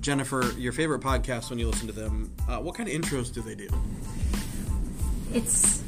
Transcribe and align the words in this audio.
Jennifer, 0.00 0.52
your 0.56 0.72
favorite 0.72 1.00
podcast 1.00 1.50
when 1.50 1.58
you 1.58 1.68
listen 1.68 1.86
to 1.86 1.92
them, 1.92 2.32
uh, 2.48 2.58
what 2.58 2.74
kind 2.74 2.88
of 2.88 2.94
intros 2.94 3.32
do 3.32 3.42
they 3.42 3.54
do? 3.54 3.68
It's 5.32 5.82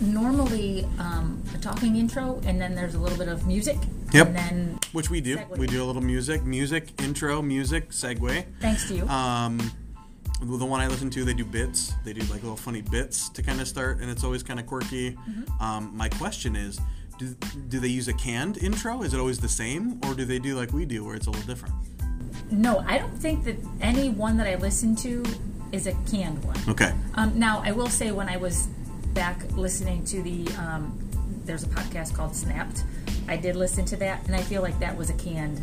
normally 0.00 0.86
um, 0.98 1.42
a 1.54 1.58
talking 1.58 1.96
intro, 1.96 2.40
and 2.46 2.60
then 2.60 2.74
there's 2.74 2.94
a 2.94 2.98
little 2.98 3.18
bit 3.18 3.28
of 3.28 3.46
music. 3.46 3.76
Yep. 4.12 4.28
And 4.28 4.36
then, 4.36 4.78
Which 4.92 5.10
we 5.10 5.20
do. 5.20 5.36
Segue. 5.36 5.58
We 5.58 5.66
do 5.66 5.82
a 5.82 5.86
little 5.86 6.02
music, 6.02 6.44
music, 6.44 7.00
intro, 7.02 7.42
music, 7.42 7.90
segue. 7.90 8.44
thanks 8.60 8.88
to 8.88 8.94
you. 8.94 9.06
Um, 9.08 9.58
the 10.40 10.66
one 10.66 10.80
I 10.80 10.88
listen 10.88 11.08
to, 11.10 11.24
they 11.24 11.34
do 11.34 11.44
bits. 11.44 11.92
They 12.04 12.12
do 12.12 12.20
like 12.22 12.42
little 12.42 12.56
funny 12.56 12.82
bits 12.82 13.28
to 13.30 13.42
kind 13.42 13.60
of 13.60 13.68
start, 13.68 14.00
and 14.00 14.10
it's 14.10 14.24
always 14.24 14.42
kind 14.42 14.58
of 14.58 14.66
quirky. 14.66 15.12
Mm-hmm. 15.12 15.62
Um, 15.62 15.96
my 15.96 16.08
question 16.08 16.56
is, 16.56 16.80
do, 17.18 17.36
do 17.68 17.78
they 17.78 17.88
use 17.88 18.08
a 18.08 18.14
canned 18.14 18.58
intro? 18.58 19.02
Is 19.02 19.14
it 19.14 19.20
always 19.20 19.38
the 19.38 19.48
same, 19.48 20.00
or 20.04 20.14
do 20.14 20.24
they 20.24 20.38
do 20.38 20.56
like 20.56 20.72
we 20.72 20.84
do, 20.84 21.04
where 21.04 21.14
it's 21.14 21.26
a 21.26 21.30
little 21.30 21.46
different? 21.46 21.74
No, 22.50 22.80
I 22.86 22.98
don't 22.98 23.16
think 23.16 23.44
that 23.44 23.56
any 23.80 24.08
one 24.10 24.36
that 24.38 24.46
I 24.46 24.56
listen 24.56 24.94
to 24.96 25.24
is 25.72 25.86
a 25.86 25.92
canned 26.10 26.44
one. 26.44 26.56
Okay. 26.68 26.92
Um, 27.14 27.38
now, 27.38 27.62
I 27.64 27.72
will 27.72 27.88
say 27.88 28.12
when 28.12 28.28
I 28.28 28.36
was 28.36 28.66
back 29.14 29.42
listening 29.56 30.04
to 30.06 30.22
the, 30.22 30.46
um, 30.58 30.98
there's 31.44 31.62
a 31.62 31.68
podcast 31.68 32.14
called 32.14 32.34
Snapped. 32.36 32.84
I 33.28 33.36
did 33.36 33.56
listen 33.56 33.84
to 33.86 33.96
that, 33.96 34.26
and 34.26 34.34
I 34.36 34.42
feel 34.42 34.60
like 34.62 34.78
that 34.80 34.96
was 34.96 35.08
a 35.10 35.14
canned 35.14 35.62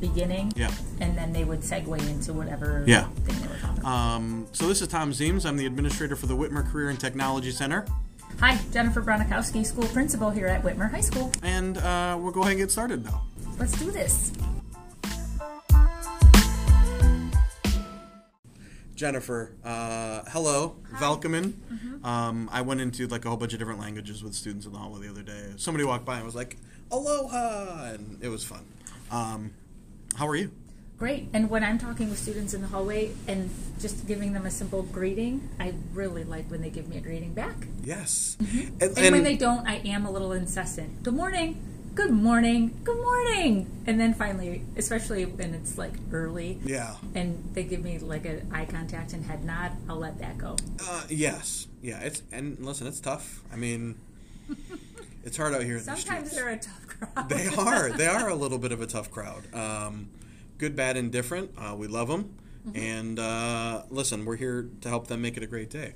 beginning. 0.00 0.52
Yeah. 0.56 0.70
And 1.00 1.16
then 1.16 1.32
they 1.32 1.44
would 1.44 1.60
segue 1.60 1.98
into 2.08 2.32
whatever 2.32 2.84
Yeah. 2.86 3.04
thing 3.24 3.40
they 3.40 3.48
were 3.48 3.58
talking 3.60 3.78
about. 3.80 3.90
Um, 3.92 4.46
so 4.52 4.66
this 4.68 4.82
is 4.82 4.88
Thom 4.88 5.12
Zeems. 5.12 5.44
I'm 5.46 5.56
the 5.56 5.66
administrator 5.66 6.16
for 6.16 6.26
the 6.26 6.36
Whitmer 6.36 6.68
Career 6.70 6.90
and 6.90 6.98
Technology 6.98 7.50
Center, 7.50 7.86
Hi, 8.40 8.58
Jennifer 8.72 9.00
Bronikowski, 9.02 9.64
school 9.64 9.86
principal 9.88 10.30
here 10.30 10.46
at 10.48 10.62
Whitmer 10.64 10.90
High 10.90 11.02
School. 11.02 11.30
and 11.42 11.78
uh, 11.78 12.16
we'll 12.20 12.32
go 12.32 12.40
ahead 12.40 12.52
and 12.52 12.60
get 12.60 12.70
started 12.72 13.04
now. 13.04 13.22
Let's 13.58 13.78
do 13.78 13.90
this. 13.92 14.32
Jennifer, 18.94 19.52
uh, 19.64 20.22
hello, 20.28 20.76
welcome. 21.00 21.60
Um, 22.04 22.48
I 22.52 22.60
went 22.62 22.80
into 22.80 23.06
like 23.06 23.24
a 23.24 23.28
whole 23.28 23.38
bunch 23.38 23.52
of 23.52 23.58
different 23.58 23.80
languages 23.80 24.22
with 24.22 24.34
students 24.34 24.66
in 24.66 24.72
the 24.72 24.78
hallway 24.78 25.06
the 25.06 25.10
other 25.10 25.22
day. 25.22 25.52
Somebody 25.56 25.84
walked 25.84 26.04
by 26.04 26.16
and 26.16 26.24
was 26.24 26.34
like, 26.34 26.56
"Aloha," 26.90 27.94
and 27.94 28.18
it 28.20 28.28
was 28.28 28.44
fun. 28.44 28.64
Um, 29.10 29.52
how 30.16 30.28
are 30.28 30.36
you? 30.36 30.52
Great. 30.98 31.28
And 31.32 31.50
when 31.50 31.64
I'm 31.64 31.78
talking 31.78 32.10
with 32.10 32.18
students 32.18 32.54
in 32.54 32.60
the 32.60 32.68
hallway 32.68 33.10
and 33.26 33.50
just 33.80 34.06
giving 34.06 34.34
them 34.34 34.46
a 34.46 34.50
simple 34.50 34.82
greeting, 34.82 35.48
I 35.58 35.74
really 35.92 36.22
like 36.22 36.48
when 36.48 36.62
they 36.62 36.70
give 36.70 36.88
me 36.88 36.96
a 36.96 37.00
greeting 37.00 37.34
back. 37.34 37.66
Yes. 37.82 38.36
And, 38.80 38.94
when 38.96 39.24
they 39.24 39.36
don't, 39.36 39.66
I 39.66 39.76
am 39.78 40.06
a 40.06 40.12
little 40.12 40.30
incessant. 40.30 41.02
Good 41.02 41.14
morning. 41.14 41.60
Good 41.94 42.10
morning. 42.10 42.80
Good 42.84 42.96
morning. 42.96 43.82
And 43.86 44.00
then 44.00 44.14
finally, 44.14 44.64
especially 44.76 45.26
when 45.26 45.52
it's 45.52 45.76
like 45.76 45.92
early 46.10 46.58
yeah. 46.64 46.96
and 47.14 47.50
they 47.52 47.64
give 47.64 47.82
me 47.84 47.98
like 47.98 48.24
an 48.24 48.48
eye 48.50 48.64
contact 48.64 49.12
and 49.12 49.22
head 49.24 49.44
nod, 49.44 49.72
I'll 49.90 49.98
let 49.98 50.18
that 50.20 50.38
go. 50.38 50.56
Uh, 50.82 51.02
yes. 51.10 51.66
Yeah. 51.82 52.00
It's 52.00 52.22
and 52.32 52.58
listen, 52.60 52.86
it's 52.86 53.00
tough. 53.00 53.42
I 53.52 53.56
mean, 53.56 53.98
it's 55.24 55.36
hard 55.36 55.52
out 55.52 55.64
here. 55.64 55.76
In 55.76 55.84
the 55.84 55.96
Sometimes 55.96 56.30
streets. 56.30 56.34
they're 56.34 56.48
a 56.48 56.56
tough 56.58 56.86
crowd. 56.86 57.28
they 57.28 57.48
are. 57.48 57.90
They 57.90 58.06
are 58.06 58.28
a 58.28 58.34
little 58.42 58.58
bit 58.58 58.72
of 58.72 58.80
a 58.80 58.86
tough 58.86 59.10
crowd. 59.10 59.54
Um, 59.54 60.08
good, 60.56 60.74
bad, 60.74 60.96
and 60.96 61.12
different. 61.12 61.50
Uh, 61.58 61.74
we 61.76 61.88
love 61.88 62.08
them. 62.08 62.34
And 62.74 63.18
uh, 63.18 63.82
listen, 63.90 64.24
we're 64.24 64.36
here 64.36 64.70
to 64.80 64.88
help 64.88 65.08
them 65.08 65.20
make 65.20 65.36
it 65.36 65.42
a 65.42 65.48
great 65.48 65.68
day. 65.68 65.92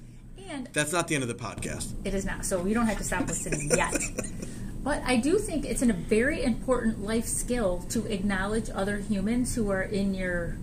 and 0.48 0.69
That's 0.72 0.92
not 0.92 1.06
the 1.08 1.14
end 1.14 1.22
of 1.22 1.28
the 1.28 1.34
podcast. 1.34 1.94
It 2.05 2.12
is 2.12 2.27
not. 2.27 2.44
So 2.44 2.67
you 2.67 2.74
don't 2.74 2.86
have 2.86 2.98
to 2.98 3.05
stop 3.05 3.28
listening 3.28 3.70
yet. 3.70 3.94
But 4.87 5.03
I 5.05 5.17
do 5.17 5.41
think 5.41 5.65
it's 5.65 5.83
a 5.83 5.92
very 5.92 6.45
important 6.45 7.03
life 7.03 7.25
skill 7.25 7.84
to 7.89 8.06
acknowledge 8.06 8.70
other 8.73 8.98
humans 8.98 9.56
who 9.56 9.69
are 9.69 9.83
in 9.83 10.15
your. 10.15 10.59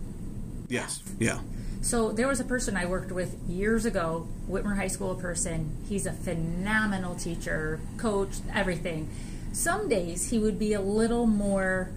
Yes. 0.69 1.03
Yeah. 1.19 1.41
So 1.81 2.13
there 2.13 2.29
was 2.29 2.39
a 2.39 2.45
person 2.45 2.77
I 2.77 2.85
worked 2.85 3.11
with 3.11 3.35
years 3.49 3.83
ago, 3.83 4.29
Whitmer 4.49 4.77
High 4.77 4.87
School 4.87 5.13
person. 5.15 5.75
He's 5.89 6.05
a 6.05 6.13
phenomenal 6.13 7.15
teacher, 7.15 7.81
coach, 7.97 8.37
everything. 8.53 9.09
Some 9.51 9.89
days 9.89 10.29
he 10.29 10.39
would 10.39 10.57
be 10.57 10.71
a 10.71 10.79
little 10.79 11.27
more 11.27 11.91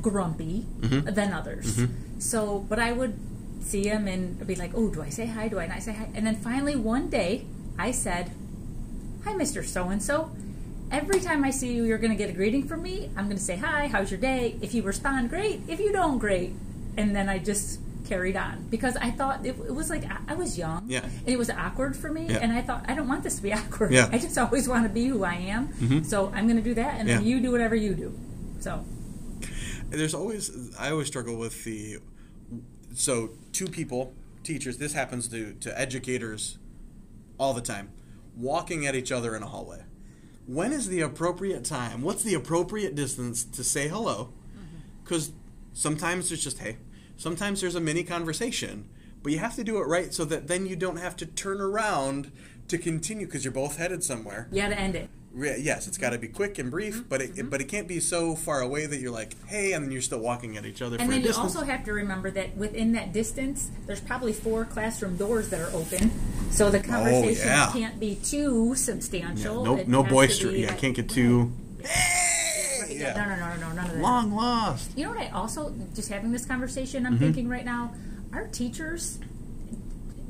grumpy 0.00 0.64
mm-hmm. 0.78 1.12
than 1.12 1.32
others. 1.32 1.78
Mm-hmm. 1.78 2.20
So, 2.20 2.64
but 2.68 2.78
I 2.78 2.92
would 2.92 3.18
see 3.60 3.88
him 3.88 4.06
and 4.06 4.46
be 4.46 4.54
like, 4.54 4.70
"Oh, 4.72 4.88
do 4.88 5.02
I 5.02 5.08
say 5.08 5.26
hi? 5.26 5.48
Do 5.48 5.58
I 5.58 5.66
not 5.66 5.82
say 5.82 5.94
hi?" 5.94 6.10
And 6.14 6.28
then 6.28 6.36
finally 6.36 6.76
one 6.76 7.10
day, 7.10 7.44
I 7.76 7.90
said, 7.90 8.30
"Hi, 9.24 9.32
Mr. 9.32 9.64
So 9.64 9.88
and 9.88 10.00
So. 10.00 10.30
Every 10.92 11.20
time 11.20 11.42
I 11.42 11.50
see 11.50 11.72
you, 11.72 11.84
you're 11.84 11.98
going 11.98 12.10
to 12.10 12.16
get 12.16 12.28
a 12.28 12.32
greeting 12.34 12.68
from 12.68 12.82
me. 12.82 13.08
I'm 13.16 13.24
going 13.24 13.38
to 13.38 13.42
say 13.42 13.56
hi. 13.56 13.88
How's 13.88 14.10
your 14.10 14.20
day? 14.20 14.56
If 14.60 14.74
you 14.74 14.82
respond, 14.82 15.30
great. 15.30 15.60
If 15.66 15.80
you 15.80 15.90
don't, 15.92 16.18
great." 16.18 16.52
And 16.98 17.16
then 17.16 17.28
I 17.30 17.38
just 17.38 17.80
carried 18.06 18.36
on 18.36 18.66
because 18.68 18.96
I 18.96 19.10
thought 19.10 19.46
it, 19.46 19.56
it 19.56 19.74
was 19.74 19.88
like 19.88 20.04
I, 20.04 20.18
I 20.28 20.34
was 20.34 20.58
young, 20.58 20.84
Yeah. 20.88 21.04
and 21.04 21.28
it 21.28 21.38
was 21.38 21.48
awkward 21.48 21.96
for 21.96 22.10
me. 22.12 22.26
Yeah. 22.28 22.38
And 22.42 22.52
I 22.52 22.60
thought 22.60 22.84
I 22.86 22.94
don't 22.94 23.08
want 23.08 23.22
this 23.22 23.36
to 23.36 23.42
be 23.42 23.52
awkward. 23.60 23.90
Yeah. 23.92 24.04
Mm-hmm. 24.04 24.14
I 24.14 24.18
just 24.18 24.36
always 24.36 24.68
want 24.68 24.84
to 24.84 24.90
be 24.90 25.06
who 25.06 25.24
I 25.24 25.34
am. 25.34 26.04
So 26.04 26.30
I'm 26.34 26.46
going 26.46 26.58
to 26.58 26.62
do 26.62 26.74
that, 26.74 27.00
and 27.00 27.08
then 27.08 27.22
Yeah. 27.22 27.26
you 27.36 27.40
do 27.40 27.50
whatever 27.52 27.74
you 27.74 27.94
do. 27.94 28.18
So 28.60 28.84
There's 29.88 30.14
always 30.14 30.76
I 30.78 30.90
always 30.90 31.06
struggle 31.06 31.36
with 31.36 31.64
the 31.64 31.98
so 32.94 33.30
two 33.52 33.68
people, 33.68 34.12
teachers, 34.44 34.76
this 34.76 34.92
happens 34.92 35.26
to, 35.28 35.54
to 35.54 35.80
educators 35.80 36.58
all 37.38 37.54
the 37.54 37.62
time, 37.62 37.90
walking 38.36 38.84
at 38.86 38.94
each 38.94 39.10
other 39.10 39.34
in 39.34 39.42
a 39.42 39.46
hallway. 39.46 39.84
When 40.46 40.72
is 40.72 40.88
the 40.88 41.00
appropriate 41.00 41.64
time? 41.64 42.02
What's 42.02 42.22
the 42.22 42.34
appropriate 42.34 42.94
distance 42.94 43.44
to 43.44 43.62
say 43.62 43.88
hello? 43.88 44.32
Mm-hmm. 44.56 44.78
Because 45.02 45.32
sometimes 45.72 46.28
there's 46.28 46.42
just 46.42 46.58
hey, 46.58 46.78
sometimes 47.16 47.60
there's 47.60 47.74
a 47.74 47.80
mini 47.80 48.02
conversation, 48.02 48.88
but 49.22 49.32
you 49.32 49.38
have 49.38 49.56
to 49.56 49.64
do 49.64 49.78
it 49.78 49.86
right 49.86 50.12
so 50.12 50.24
that 50.24 50.48
then 50.48 50.66
you 50.66 50.76
don't 50.76 50.96
have 50.96 51.16
to 51.16 51.26
turn 51.26 51.60
around 51.60 52.32
to 52.72 52.78
continue 52.78 53.26
because 53.26 53.44
you're 53.44 53.52
both 53.52 53.76
headed 53.76 54.02
somewhere. 54.02 54.48
you 54.50 54.60
got 54.60 54.68
to 54.68 54.78
end 54.78 54.96
it. 54.96 55.08
Re- 55.32 55.58
yes, 55.60 55.86
it's 55.86 55.96
got 55.96 56.10
to 56.10 56.18
be 56.18 56.28
quick 56.28 56.58
and 56.58 56.70
brief, 56.70 56.96
mm-hmm, 56.96 57.08
but 57.08 57.22
it, 57.22 57.34
mm-hmm. 57.34 57.48
but 57.48 57.60
it 57.62 57.64
can't 57.64 57.88
be 57.88 58.00
so 58.00 58.34
far 58.34 58.60
away 58.60 58.84
that 58.84 58.98
you're 58.98 59.12
like, 59.12 59.34
hey, 59.46 59.72
and 59.72 59.84
then 59.84 59.90
you're 59.90 60.02
still 60.02 60.18
walking 60.18 60.58
at 60.58 60.66
each 60.66 60.82
other 60.82 60.96
And 60.98 61.08
for 61.08 61.16
a 61.16 61.20
then 61.20 61.24
you 61.24 61.34
also 61.38 61.62
have 61.62 61.84
to 61.84 61.92
remember 61.92 62.30
that 62.32 62.54
within 62.56 62.92
that 62.92 63.14
distance, 63.14 63.70
there's 63.86 64.00
probably 64.00 64.34
four 64.34 64.66
classroom 64.66 65.16
doors 65.16 65.48
that 65.48 65.60
are 65.60 65.74
open, 65.74 66.10
so 66.50 66.70
the 66.70 66.80
conversation 66.80 67.48
Oh, 67.48 67.52
yeah. 67.52 67.70
can't 67.72 67.98
be 67.98 68.16
too 68.16 68.68
yeah, 68.68 68.74
substantial. 68.74 69.64
no, 69.64 69.82
no 69.86 70.02
boisterous. 70.02 70.54
Yeah, 70.54 70.68
like- 70.68 70.78
can't 70.78 70.96
get 70.96 71.06
mm-hmm. 71.06 71.14
too 71.14 71.52
yeah. 72.90 73.14
No, 73.14 73.24
no, 73.24 73.36
no, 73.36 73.56
no, 73.56 73.72
none 73.74 73.86
of 73.86 73.92
that. 73.92 74.00
long 74.00 74.32
lost. 74.32 74.96
You 74.96 75.04
know 75.04 75.12
what? 75.12 75.20
I 75.20 75.30
also 75.30 75.74
just 75.94 76.08
having 76.10 76.32
this 76.32 76.44
conversation. 76.44 77.04
Mm-hmm. 77.04 77.12
I'm 77.14 77.18
thinking 77.18 77.48
right 77.48 77.64
now, 77.64 77.94
our 78.32 78.46
teachers, 78.48 79.18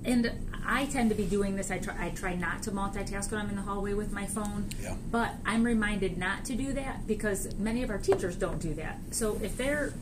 and 0.04 0.30
I 0.64 0.86
tend 0.86 1.10
to 1.10 1.16
be 1.16 1.24
doing 1.24 1.56
this. 1.56 1.70
I 1.70 1.78
try. 1.78 1.94
I 1.98 2.10
try 2.10 2.34
not 2.34 2.62
to 2.64 2.70
multitask 2.70 3.30
when 3.30 3.40
I'm 3.40 3.50
in 3.50 3.56
the 3.56 3.62
hallway 3.62 3.94
with 3.94 4.12
my 4.12 4.26
phone. 4.26 4.68
Yeah. 4.80 4.94
But 5.10 5.34
I'm 5.44 5.64
reminded 5.64 6.18
not 6.18 6.44
to 6.46 6.54
do 6.54 6.72
that 6.74 7.06
because 7.06 7.54
many 7.56 7.82
of 7.82 7.90
our 7.90 7.98
teachers 7.98 8.36
don't 8.36 8.60
do 8.60 8.74
that. 8.74 8.98
So 9.10 9.38
if 9.42 9.56
they're 9.56 9.92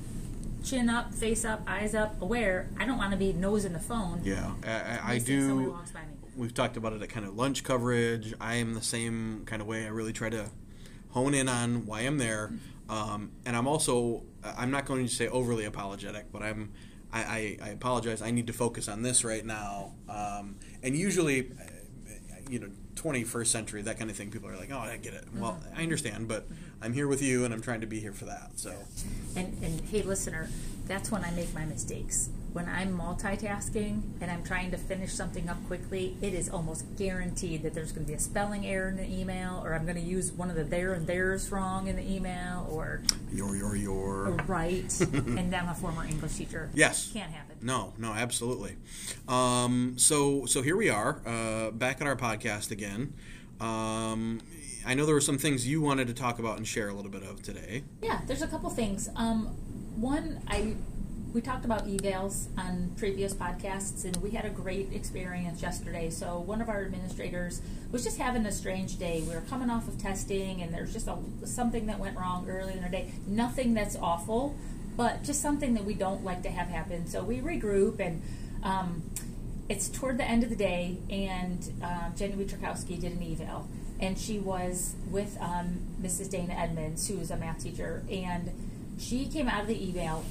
chin 0.62 0.91
up, 0.91 1.15
face 1.15 1.44
up, 1.44 1.62
eyes 1.66 1.94
up, 1.94 2.21
aware, 2.21 2.69
I 2.78 2.84
don't 2.84 2.98
want 2.98 3.12
to 3.12 3.16
be 3.16 3.32
nose 3.32 3.65
in 3.65 3.72
the 3.72 3.81
phone. 3.81 4.21
Yeah, 4.25 4.53
I, 4.65 4.71
I, 4.71 4.98
I 5.03 5.15
listening 5.15 5.38
to 5.38 5.47
Somebody 5.47 5.66
do. 5.66 5.72
walks 5.72 5.91
by 5.93 6.00
me. 6.00 6.06
We've 6.37 6.54
talked 6.54 6.77
about 6.77 6.92
it 6.92 7.03
at 7.03 7.09
kind 7.09 7.27
of 7.27 7.37
lunch 7.37 7.65
coverage. 7.65 8.34
I 8.41 8.56
am 8.56 8.75
the 8.75 8.82
same 8.82 9.42
kind 9.47 9.60
of 9.62 9.69
way. 9.69 9.84
I 9.84 9.88
really 9.88 10.12
try 10.12 10.31
to 10.31 10.47
hone 11.10 11.34
in 11.34 11.48
on 11.48 11.87
why 11.87 12.00
I'm 12.03 12.19
there, 12.19 12.53
um, 12.88 13.31
and 13.44 13.56
I'm 13.56 13.66
also 13.66 14.22
I'm 14.56 14.71
not 14.71 14.84
going 14.84 15.06
to 15.06 15.12
say 15.12 15.28
overly 15.28 15.65
apologetic, 15.65 16.31
but 16.32 16.42
I'm 16.42 16.72
I, 17.12 17.21
I, 17.21 17.59
I 17.62 17.69
apologize. 17.71 18.22
I 18.22 18.31
need 18.31 18.47
to 18.47 18.53
focus 18.53 18.88
on 18.88 19.03
this 19.03 19.25
right 19.25 19.44
now, 19.44 19.93
um, 20.09 20.56
and 20.82 20.97
usually, 20.97 21.50
you 22.48 22.59
know, 22.60 22.69
21st 22.94 23.47
century 23.47 23.82
that 23.82 23.98
kind 23.98 24.10
of 24.10 24.16
thing. 24.16 24.31
People 24.31 24.48
are 24.48 24.56
like, 24.56 24.71
oh, 24.71 24.78
I 24.78 24.97
get 24.98 25.15
it. 25.15 25.25
Well, 25.34 25.59
I 25.75 25.82
understand, 25.82 26.28
but 26.28 26.47
I'm 26.82 26.93
here 26.93 27.09
with 27.09 27.22
you, 27.22 27.45
and 27.45 27.54
I'm 27.54 27.62
trying 27.62 27.80
to 27.80 27.86
be 27.86 27.98
here 28.01 28.12
for 28.12 28.27
that. 28.27 28.53
So 28.57 28.74
And, 29.36 29.57
and 29.62 29.80
hey, 29.80 30.03
listener, 30.03 30.48
that's 30.86 31.10
when 31.10 31.24
I 31.24 31.30
make 31.30 31.54
my 31.54 31.65
mistakes. 31.65 32.28
When 32.52 32.68
I'm 32.68 32.98
multitasking 32.98 34.02
and 34.20 34.30
I'm 34.30 34.42
trying 34.42 34.72
to 34.72 34.76
finish 34.76 35.12
something 35.12 35.48
up 35.48 35.64
quickly, 35.68 36.16
it 36.20 36.34
is 36.34 36.48
almost 36.48 36.84
guaranteed 36.97 37.62
that 37.62 37.74
there's 37.74 37.92
going 37.92 38.04
to 38.04 38.08
be 38.08 38.16
a 38.16 38.20
spelling 38.20 38.66
error 38.66 38.88
in 38.88 38.97
the 38.97 39.08
email, 39.08 39.62
or 39.64 39.74
I'm 39.74 39.84
going 39.84 39.97
to 39.97 40.02
use 40.02 40.32
one 40.32 40.50
of 40.50 40.56
the 40.56 40.64
there 40.64 40.92
and 40.92 41.06
there's 41.06 41.52
wrong 41.52 41.86
in 41.86 41.94
the 41.94 42.02
email, 42.02 42.66
or 42.70 43.02
your 43.32 43.54
your 43.54 43.76
your. 43.76 44.30
right. 44.48 45.00
and 45.12 45.54
I'm 45.54 45.68
a 45.68 45.74
former 45.74 46.04
English 46.04 46.34
teacher. 46.34 46.70
Yes. 46.74 47.10
Can't 47.12 47.30
happen. 47.30 47.56
No, 47.62 47.92
no, 47.98 48.12
absolutely. 48.12 48.76
Um, 49.28 49.94
so, 49.97 50.47
so 50.47 50.62
here 50.62 50.76
we 50.76 50.88
are, 50.88 51.20
uh, 51.24 51.70
back 51.70 52.00
at 52.00 52.06
our 52.06 52.16
podcast 52.16 52.70
again. 52.70 53.14
Um, 53.60 54.41
I 54.84 54.94
know 54.94 55.04
there 55.04 55.14
were 55.14 55.20
some 55.20 55.38
things 55.38 55.68
you 55.68 55.80
wanted 55.80 56.08
to 56.08 56.14
talk 56.14 56.38
about 56.38 56.56
and 56.56 56.66
share 56.66 56.88
a 56.88 56.94
little 56.94 57.10
bit 57.10 57.22
of 57.22 57.42
today. 57.42 57.84
Yeah, 58.02 58.22
there's 58.26 58.42
a 58.42 58.48
couple 58.48 58.70
things. 58.70 59.08
Um, 59.14 59.47
one, 59.97 60.41
I 60.48 60.74
we 61.32 61.41
talked 61.41 61.65
about 61.65 61.86
evals 61.86 62.47
on 62.59 62.91
previous 62.97 63.32
podcasts, 63.32 64.04
and 64.04 64.16
we 64.16 64.30
had 64.30 64.44
a 64.44 64.50
great 64.50 64.92
experience 64.92 65.62
yesterday. 65.62 66.10
So 66.10 66.41
one 66.41 66.60
of 66.60 66.68
our 66.68 66.84
administrators 66.84 67.60
was 67.92 68.03
just 68.03 68.18
having 68.18 68.44
a 68.47 68.53
strange 68.53 68.98
day. 68.98 69.22
We 69.27 69.34
were 69.34 69.42
coming 69.42 69.71
off 69.71 69.86
of 69.86 69.97
testing, 69.98 70.60
and 70.60 70.74
there's 70.74 70.92
just 70.92 71.06
a, 71.06 71.16
something 71.44 71.86
that 71.86 72.00
went 72.00 72.16
wrong 72.18 72.48
early 72.48 72.72
in 72.72 72.82
the 72.82 72.88
day. 72.88 73.12
Nothing 73.28 73.74
that's 73.74 73.94
awful, 73.97 74.56
but 74.97 75.22
just 75.22 75.41
something 75.41 75.74
that 75.74 75.84
we 75.84 75.94
don't 75.94 76.24
like 76.24 76.42
to 76.42 76.50
have 76.50 76.66
happen. 76.66 77.06
So 77.06 77.22
we 77.22 77.38
regroup, 77.38 78.00
and 78.00 78.22
um, 78.65 79.03
it's 79.68 79.88
toward 79.88 80.18
the 80.18 80.24
end 80.24 80.42
of 80.42 80.50
the 80.50 80.56
day, 80.56 80.97
and 81.09 81.72
um, 81.80 82.12
Jenny 82.16 82.33
Wietrzakowski 82.33 83.00
did 83.00 83.12
an 83.12 83.22
eval, 83.22 83.68
and 84.00 84.18
she 84.18 84.41
was 84.41 84.97
with 85.09 85.36
um, 85.41 85.80
Mrs. 86.03 86.28
Dana 86.28 86.54
Edmonds, 86.54 87.06
who 87.06 87.21
is 87.21 87.30
a 87.30 87.36
math 87.36 87.62
teacher, 87.62 88.03
and 88.10 88.50
she 89.00 89.24
came 89.24 89.48
out 89.48 89.62
of 89.62 89.66
the 89.66 89.88
eval, 89.88 90.24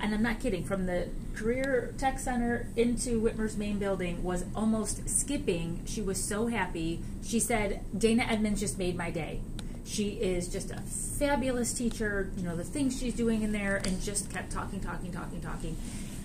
and 0.00 0.14
I'm 0.14 0.22
not 0.22 0.38
kidding, 0.38 0.64
from 0.64 0.86
the 0.86 1.08
Career 1.34 1.92
Tech 1.98 2.20
Center 2.20 2.68
into 2.76 3.20
Whitmer's 3.20 3.56
main 3.56 3.78
building 3.78 4.22
was 4.22 4.44
almost 4.54 5.08
skipping. 5.08 5.82
She 5.86 6.00
was 6.00 6.22
so 6.22 6.46
happy. 6.46 7.00
She 7.24 7.40
said, 7.40 7.84
Dana 7.96 8.24
Edmonds 8.28 8.60
just 8.60 8.78
made 8.78 8.96
my 8.96 9.10
day. 9.10 9.40
She 9.84 10.10
is 10.10 10.48
just 10.48 10.70
a 10.70 10.80
fabulous 10.80 11.74
teacher, 11.74 12.30
you 12.36 12.44
know, 12.44 12.56
the 12.56 12.64
things 12.64 12.98
she's 12.98 13.14
doing 13.14 13.42
in 13.42 13.50
there, 13.50 13.76
and 13.84 14.00
just 14.00 14.30
kept 14.30 14.52
talking, 14.52 14.80
talking, 14.80 15.12
talking, 15.12 15.40
talking. 15.40 15.76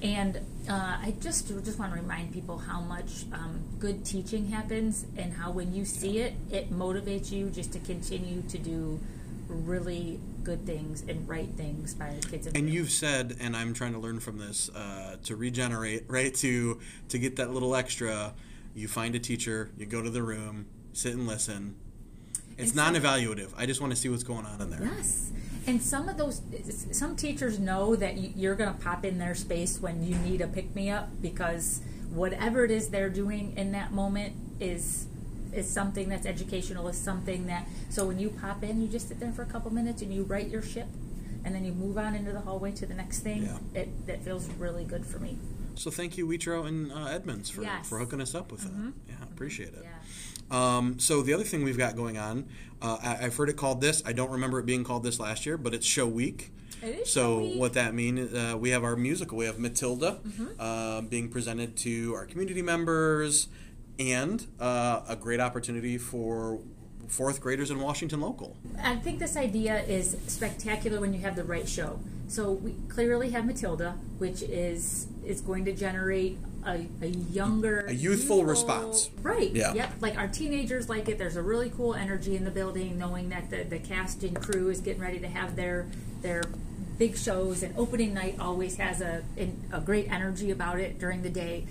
And 0.04 0.38
uh, 0.70 0.98
I 1.02 1.14
just 1.20 1.48
just 1.48 1.78
want 1.78 1.94
to 1.94 2.00
remind 2.00 2.34
people 2.34 2.58
how 2.58 2.82
much 2.82 3.26
um, 3.34 3.60
good 3.80 4.06
teaching 4.06 4.48
happens, 4.50 5.06
and 5.18 5.34
how 5.34 5.52
when 5.52 5.74
you 5.74 5.86
see 5.86 6.20
it, 6.20 6.34
it 6.52 6.72
motivates 6.72 7.32
you 7.32 7.50
just 7.50 7.74
to 7.74 7.80
continue 7.80 8.44
to 8.44 8.58
do 8.58 9.00
really 9.48 10.20
good 10.44 10.66
things 10.66 11.04
and 11.08 11.28
right 11.28 11.50
things 11.50 11.94
by 11.94 12.14
the 12.20 12.28
kids. 12.28 12.48
And 12.48 12.70
you've 12.70 12.92
said, 12.92 13.38
and 13.40 13.56
I'm 13.56 13.74
trying 13.74 13.94
to 13.94 14.00
learn 14.00 14.20
from 14.20 14.38
this, 14.38 14.70
uh, 14.70 15.18
to 15.24 15.36
regenerate, 15.36 16.06
right? 16.08 16.34
To 16.36 16.80
to 17.10 17.20
get 17.20 17.36
that 17.38 17.52
little 17.52 17.76
extra, 17.76 18.34
you 18.76 18.88
find 18.88 19.16
a 19.16 19.20
teacher, 19.20 19.72
you 19.78 19.86
go 19.86 20.02
to 20.02 20.10
the 20.10 20.24
room, 20.24 20.68
sit 20.94 21.14
and 21.14 21.28
listen. 21.28 21.76
It's 22.58 22.76
non-evaluative. 22.76 23.54
I 23.58 23.66
just 23.66 23.82
want 23.82 23.92
to 23.92 23.98
see 23.98 24.10
what's 24.10 24.24
going 24.24 24.46
on 24.46 24.62
in 24.62 24.70
there. 24.70 24.84
Yes. 24.84 25.32
And 25.68 25.82
some 25.82 26.10
of 26.10 26.18
those, 26.18 26.42
some 26.92 27.16
teachers 27.16 27.60
know 27.60 27.96
that 27.96 28.18
you're 28.38 28.56
going 28.56 28.74
to 28.74 28.80
pop 28.80 29.06
in 29.06 29.18
their 29.18 29.36
space 29.36 29.80
when 29.80 30.04
you 30.04 30.16
need 30.16 30.42
a 30.42 30.48
pick 30.48 30.76
me 30.76 30.90
up 30.90 31.10
because 31.22 31.82
whatever 32.12 32.66
it 32.66 32.72
is 32.72 32.90
they're 32.90 33.10
doing 33.10 33.56
in 33.58 33.72
that 33.72 33.92
moment 33.92 34.36
is 34.60 35.08
is 35.54 35.70
something 35.70 36.10
that's 36.10 36.26
educational, 36.26 36.88
is 36.88 36.98
something 36.98 37.48
that, 37.48 37.68
so 37.90 38.06
when 38.06 38.20
you 38.20 38.30
pop 38.30 38.64
in, 38.64 38.82
you 38.82 38.88
just 38.88 39.08
sit 39.08 39.20
there 39.20 39.32
for 39.32 39.42
a 39.42 39.46
couple 39.46 39.72
minutes 39.72 40.02
and 40.02 40.14
you 40.14 40.24
write 40.24 40.50
your 40.50 40.62
ship, 40.62 40.88
and 41.44 41.56
then 41.56 41.66
you 41.66 41.72
move 41.72 41.98
on 41.98 42.16
into 42.16 42.32
the 42.32 42.42
hallway 42.42 42.72
to 42.72 42.86
the 42.86 42.94
next 42.94 43.20
thing. 43.20 43.44
Yeah. 43.44 43.82
It, 43.82 44.08
that 44.08 44.24
feels 44.24 44.48
really 44.60 44.84
good 44.84 45.06
for 45.06 45.20
me. 45.20 45.38
So 45.76 45.90
thank 45.90 46.18
you, 46.18 46.28
Witro 46.28 46.68
and 46.68 46.92
uh, 46.92 47.06
Edmonds, 47.06 47.50
for, 47.50 47.64
yes. 47.64 47.88
for 47.88 47.98
hooking 47.98 48.22
us 48.22 48.36
up 48.36 48.52
with 48.52 48.62
mm-hmm. 48.62 48.88
that. 48.88 48.94
Yeah, 49.08 49.16
appreciate 49.24 49.70
it. 49.70 49.84
Yeah. 49.84 49.90
Um, 50.52 51.00
so 51.00 51.22
the 51.22 51.34
other 51.34 51.46
thing 51.46 51.64
we've 51.64 51.78
got 51.78 51.96
going 51.96 52.18
on, 52.18 52.48
uh, 52.82 52.98
I, 53.02 53.16
have 53.16 53.36
heard 53.36 53.50
it 53.50 53.58
called 53.58 53.80
this. 53.80 54.04
I 54.06 54.12
don't 54.12 54.30
remember 54.30 54.60
it 54.60 54.66
being 54.66 54.84
called 54.84 55.04
this 55.04 55.20
last 55.20 55.46
year, 55.46 55.58
but 55.58 55.74
it's 55.74 55.86
Show 55.86 56.08
Week. 56.08 56.52
It 56.84 57.02
is 57.02 57.12
so 57.12 57.40
week. 57.40 57.60
what 57.60 57.74
that 57.74 57.94
means, 57.94 58.34
uh, 58.34 58.58
we 58.58 58.72
have 58.72 58.84
our 58.84 58.96
musical. 58.96 59.38
We 59.38 59.46
have 59.46 59.60
Matilda 59.60 60.20
mm-hmm. 60.26 60.48
uh, 60.60 61.02
being 61.02 61.30
presented 61.30 61.78
to 61.78 62.14
our 62.16 62.26
community 62.26 62.62
members, 62.62 63.48
and 64.10 64.46
uh, 64.60 65.02
a 65.08 65.16
great 65.16 65.40
opportunity 65.40 65.98
for 65.98 66.60
fourth 67.08 67.42
graders 67.42 67.70
in 67.70 67.80
Washington 67.80 68.22
local. 68.22 68.58
I 68.82 68.96
think 68.96 69.20
this 69.20 69.36
idea 69.36 69.82
is 69.84 70.18
spectacular 70.28 71.00
when 71.00 71.14
you 71.14 71.20
have 71.22 71.36
the 71.36 71.44
right 71.44 71.68
show. 71.68 72.00
So 72.28 72.54
we 72.54 72.74
clearly 72.88 73.32
have 73.32 73.46
Matilda, 73.46 73.98
which 74.18 74.42
is 74.42 75.08
is 75.26 75.42
going 75.42 75.66
to 75.66 75.74
generate 75.74 76.38
a, 76.66 76.88
a 77.02 77.08
younger, 77.08 77.82
a 77.82 77.92
youthful, 77.92 78.38
youthful, 78.38 78.46
response. 78.46 79.10
Right. 79.22 79.52
Yeah. 79.52 79.74
Yep. 79.74 79.94
Like 80.00 80.18
our 80.18 80.30
teenagers 80.30 80.88
like 80.88 81.10
it. 81.10 81.18
There's 81.18 81.36
a 81.36 81.42
really 81.42 81.70
cool 81.70 81.94
energy 81.94 82.38
in 82.38 82.46
the 82.46 82.52
building, 82.52 82.98
knowing 82.98 83.30
that 83.30 83.50
the, 83.50 83.64
the 83.64 83.80
cast 83.80 84.24
and 84.24 84.42
crew 84.42 84.70
is 84.70 84.80
getting 84.80 85.02
ready 85.02 85.20
to 85.20 85.28
have 85.28 85.58
their 85.58 85.88
their 86.22 86.44
big 86.98 87.18
shows, 87.18 87.64
and 87.64 87.78
opening 87.78 88.14
night 88.14 88.38
always 88.40 88.78
has 88.78 89.02
a 89.02 89.24
a 89.74 89.82
great 89.82 90.10
energy 90.10 90.52
about 90.52 90.80
it 90.80 90.98
during 90.98 91.24
the 91.24 91.30
day. 91.30 91.68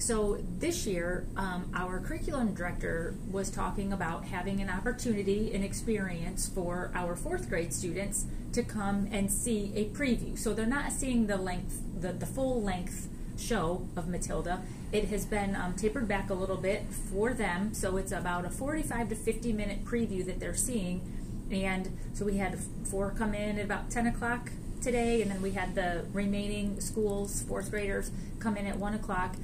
So 0.00 0.38
this 0.58 0.86
year, 0.86 1.26
um, 1.36 1.70
our 1.74 2.00
curriculum 2.00 2.54
director 2.54 3.14
was 3.30 3.50
talking 3.50 3.92
about 3.92 4.24
having 4.24 4.62
an 4.62 4.70
opportunity, 4.70 5.54
an 5.54 5.62
experience 5.62 6.48
for 6.48 6.90
our 6.94 7.14
fourth 7.14 7.50
grade 7.50 7.74
students 7.74 8.24
to 8.54 8.62
come 8.62 9.08
and 9.12 9.30
see 9.30 9.72
a 9.76 9.84
preview. 9.90 10.38
So 10.38 10.54
they're 10.54 10.64
not 10.64 10.92
seeing 10.92 11.26
the 11.26 11.36
length, 11.36 11.82
the, 12.00 12.14
the 12.14 12.24
full 12.24 12.62
length 12.62 13.08
show 13.38 13.86
of 13.94 14.08
Matilda. 14.08 14.62
It 14.90 15.08
has 15.08 15.26
been 15.26 15.54
um, 15.54 15.74
tapered 15.74 16.08
back 16.08 16.30
a 16.30 16.34
little 16.34 16.56
bit 16.56 16.84
for 17.12 17.34
them, 17.34 17.74
so 17.74 17.98
it's 17.98 18.10
about 18.10 18.46
a 18.46 18.50
45 18.50 19.10
to 19.10 19.14
50 19.14 19.52
minute 19.52 19.84
preview 19.84 20.24
that 20.24 20.40
they're 20.40 20.54
seeing. 20.54 21.02
And 21.50 21.94
so 22.14 22.24
we 22.24 22.38
had 22.38 22.58
four 22.84 23.10
come 23.10 23.34
in 23.34 23.58
at 23.58 23.64
about 23.66 23.90
10 23.90 24.06
o'clock 24.06 24.50
today, 24.80 25.20
and 25.20 25.30
then 25.30 25.42
we 25.42 25.50
had 25.50 25.74
the 25.74 26.06
remaining 26.14 26.80
schools, 26.80 27.42
fourth 27.42 27.70
graders, 27.70 28.10
come 28.38 28.56
in 28.56 28.66
at 28.66 28.78
1 28.78 28.94
o'clock 28.94 29.36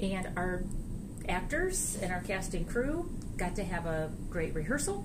and 0.00 0.28
our 0.36 0.64
actors 1.28 1.98
and 2.00 2.12
our 2.12 2.20
casting 2.20 2.64
crew 2.64 3.10
got 3.36 3.54
to 3.56 3.64
have 3.64 3.86
a 3.86 4.10
great 4.30 4.54
rehearsal. 4.54 5.04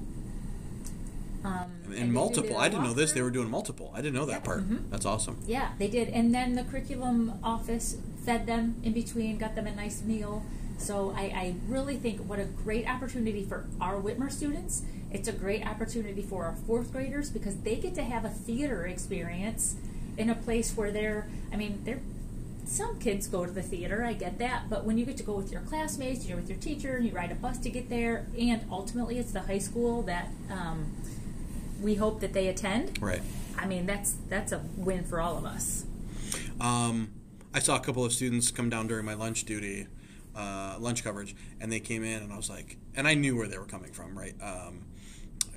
Um, 1.43 1.71
and, 1.87 1.95
and 1.95 2.13
multiple. 2.13 2.57
I 2.57 2.69
didn't 2.69 2.85
know 2.85 2.93
this. 2.93 3.11
They 3.11 3.21
were 3.21 3.29
doing 3.29 3.49
multiple. 3.49 3.91
I 3.93 3.97
didn't 3.97 4.15
know 4.15 4.25
that 4.25 4.43
part. 4.43 4.61
Mm-hmm. 4.61 4.89
That's 4.89 5.05
awesome. 5.05 5.39
Yeah, 5.45 5.71
they 5.77 5.89
did. 5.89 6.07
And 6.09 6.33
then 6.33 6.55
the 6.55 6.63
curriculum 6.63 7.39
office 7.43 7.97
fed 8.23 8.45
them 8.45 8.77
in 8.81 8.93
between, 8.93 9.37
got 9.37 9.55
them 9.55 9.67
a 9.67 9.75
nice 9.75 10.01
meal. 10.01 10.43
So 10.77 11.13
I, 11.15 11.21
I 11.21 11.55
really 11.67 11.97
think 11.97 12.21
what 12.21 12.39
a 12.39 12.45
great 12.45 12.87
opportunity 12.87 13.43
for 13.43 13.65
our 13.81 14.01
Whitmer 14.01 14.31
students. 14.31 14.83
It's 15.11 15.27
a 15.27 15.33
great 15.33 15.65
opportunity 15.67 16.21
for 16.21 16.45
our 16.45 16.55
fourth 16.65 16.91
graders 16.91 17.29
because 17.29 17.57
they 17.57 17.75
get 17.75 17.93
to 17.95 18.03
have 18.03 18.25
a 18.25 18.29
theater 18.29 18.87
experience 18.87 19.75
in 20.17 20.29
a 20.29 20.35
place 20.35 20.75
where 20.75 20.91
they're. 20.91 21.27
I 21.51 21.57
mean, 21.57 21.81
they're 21.83 22.01
some 22.65 22.99
kids 22.99 23.27
go 23.27 23.45
to 23.45 23.51
the 23.51 23.61
theater, 23.61 24.03
I 24.03 24.13
get 24.13 24.39
that, 24.39 24.69
but 24.69 24.85
when 24.85 24.97
you 24.97 25.05
get 25.05 25.17
to 25.17 25.23
go 25.23 25.33
with 25.33 25.51
your 25.51 25.61
classmates, 25.61 26.25
you're 26.25 26.37
with 26.37 26.49
your 26.49 26.57
teacher, 26.57 26.95
and 26.95 27.05
you 27.05 27.11
ride 27.11 27.31
a 27.31 27.35
bus 27.35 27.57
to 27.59 27.69
get 27.69 27.89
there, 27.89 28.27
and 28.37 28.65
ultimately 28.71 29.17
it's 29.17 29.31
the 29.31 29.41
high 29.41 29.59
school 29.59 30.01
that 30.03 30.29
um, 30.49 30.91
we 31.81 31.95
hope 31.95 32.21
that 32.21 32.33
they 32.33 32.47
attend. 32.47 33.01
Right. 33.01 33.21
I 33.57 33.67
mean, 33.67 33.85
that's 33.85 34.15
that's 34.29 34.51
a 34.51 34.61
win 34.77 35.03
for 35.03 35.21
all 35.21 35.37
of 35.37 35.45
us. 35.45 35.85
Um, 36.59 37.13
I 37.53 37.59
saw 37.59 37.75
a 37.75 37.79
couple 37.79 38.03
of 38.03 38.13
students 38.13 38.51
come 38.51 38.69
down 38.69 38.87
during 38.87 39.05
my 39.05 39.13
lunch 39.13 39.43
duty, 39.43 39.87
uh, 40.35 40.77
lunch 40.79 41.03
coverage, 41.03 41.35
and 41.61 41.71
they 41.71 41.79
came 41.79 42.03
in, 42.03 42.23
and 42.23 42.33
I 42.33 42.37
was 42.37 42.49
like, 42.49 42.77
and 42.95 43.07
I 43.07 43.13
knew 43.13 43.35
where 43.37 43.47
they 43.47 43.57
were 43.57 43.65
coming 43.65 43.91
from, 43.91 44.17
right? 44.17 44.33
Um, 44.41 44.85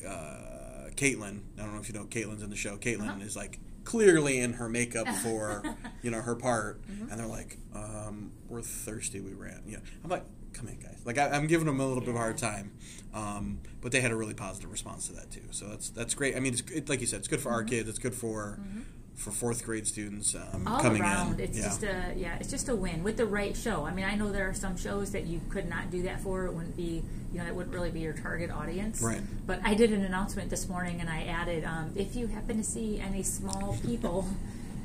uh, 0.07 0.91
Caitlin, 0.95 1.41
I 1.59 1.63
don't 1.63 1.75
know 1.75 1.81
if 1.81 1.89
you 1.89 1.95
know 1.95 2.05
Caitlin's 2.05 2.43
in 2.43 2.51
the 2.51 2.57
show. 2.57 2.77
Caitlin 2.77 3.09
uh-huh. 3.09 3.25
is 3.25 3.37
like 3.37 3.59
clearly 3.87 4.39
in 4.39 4.55
her 4.55 4.69
makeup 4.69 5.09
for 5.23 5.63
you 6.03 6.11
know 6.11 6.21
her 6.21 6.35
part, 6.35 6.83
mm-hmm. 6.83 7.11
and 7.11 7.19
they're 7.19 7.27
like, 7.27 7.57
um, 7.75 8.33
"We're 8.49 8.61
thirsty. 8.61 9.21
We 9.21 9.33
ran." 9.33 9.63
Yeah, 9.67 9.79
I'm 10.05 10.11
like, 10.11 10.25
"Come 10.53 10.69
in, 10.69 10.79
guys!" 10.79 11.01
Like 11.07 11.17
I, 11.17 11.35
am 11.35 11.47
giving 11.47 11.67
them 11.67 11.81
a 11.81 11.87
little 11.87 12.03
yeah. 12.03 12.07
bit 12.07 12.11
of 12.11 12.17
a 12.17 12.19
hard 12.19 12.37
time, 12.37 12.73
um, 13.15 13.61
but 13.81 13.93
they 13.93 14.03
had 14.03 14.11
a 14.11 14.17
really 14.17 14.35
positive 14.35 14.71
response 14.71 15.07
to 15.07 15.15
that 15.15 15.31
too. 15.31 15.45
So 15.53 15.69
that's 15.69 15.89
that's 15.89 16.15
great. 16.15 16.37
I 16.37 16.41
mean, 16.41 16.53
it's 16.53 16.63
it, 16.71 16.91
like 16.91 17.01
you 17.01 17.07
said, 17.07 17.21
it's 17.21 17.29
good 17.29 17.41
for 17.41 17.49
mm-hmm. 17.49 17.57
our 17.57 17.65
kids. 17.65 17.89
It's 17.89 17.99
good 17.99 18.15
for. 18.15 18.59
Mm-hmm 18.61 18.81
for 19.17 19.31
fourth 19.31 19.65
grade 19.65 19.87
students 19.87 20.35
um, 20.35 20.69
all 20.69 20.81
coming 20.81 21.01
around. 21.01 21.41
in. 21.41 21.47
It's 21.47 21.59
yeah. 21.59 21.65
just 21.65 21.83
a 21.83 22.13
yeah, 22.17 22.37
it's 22.39 22.51
just 22.51 22.69
a 22.69 22.77
win 22.77 23.03
with 23.03 23.17
the 23.17 23.27
right 23.27 23.57
show. 23.57 23.85
I 23.85 23.93
mean, 23.93 24.05
I 24.05 24.15
know 24.15 24.31
there 24.31 24.49
are 24.49 24.55
some 24.55 24.77
shows 24.77 25.11
that 25.13 25.25
you 25.27 25.41
could 25.49 25.69
not 25.69 25.91
do 25.91 26.03
that 26.03 26.21
for. 26.21 26.45
It 26.47 26.53
wouldn't 26.53 26.77
be 26.77 27.03
you 27.33 27.39
know 27.39 27.47
it 27.47 27.55
wouldn't 27.55 27.75
really 27.75 27.91
be 27.91 28.01
your 28.01 28.13
target 28.13 28.51
audience. 28.51 29.01
Right. 29.03 29.23
But 29.47 29.61
I 29.65 29.75
did 29.75 29.93
an 29.93 30.05
announcement 30.05 30.51
this 30.51 30.69
morning, 30.69 31.01
and 31.01 31.09
I 31.09 31.23
added 31.23 31.65
um, 31.65 31.93
if 31.97 32.15
you 32.15 32.27
happen 32.29 32.59
to 32.59 32.65
see 32.65 33.01
any 33.01 33.23
small 33.23 33.77
people. 33.85 34.29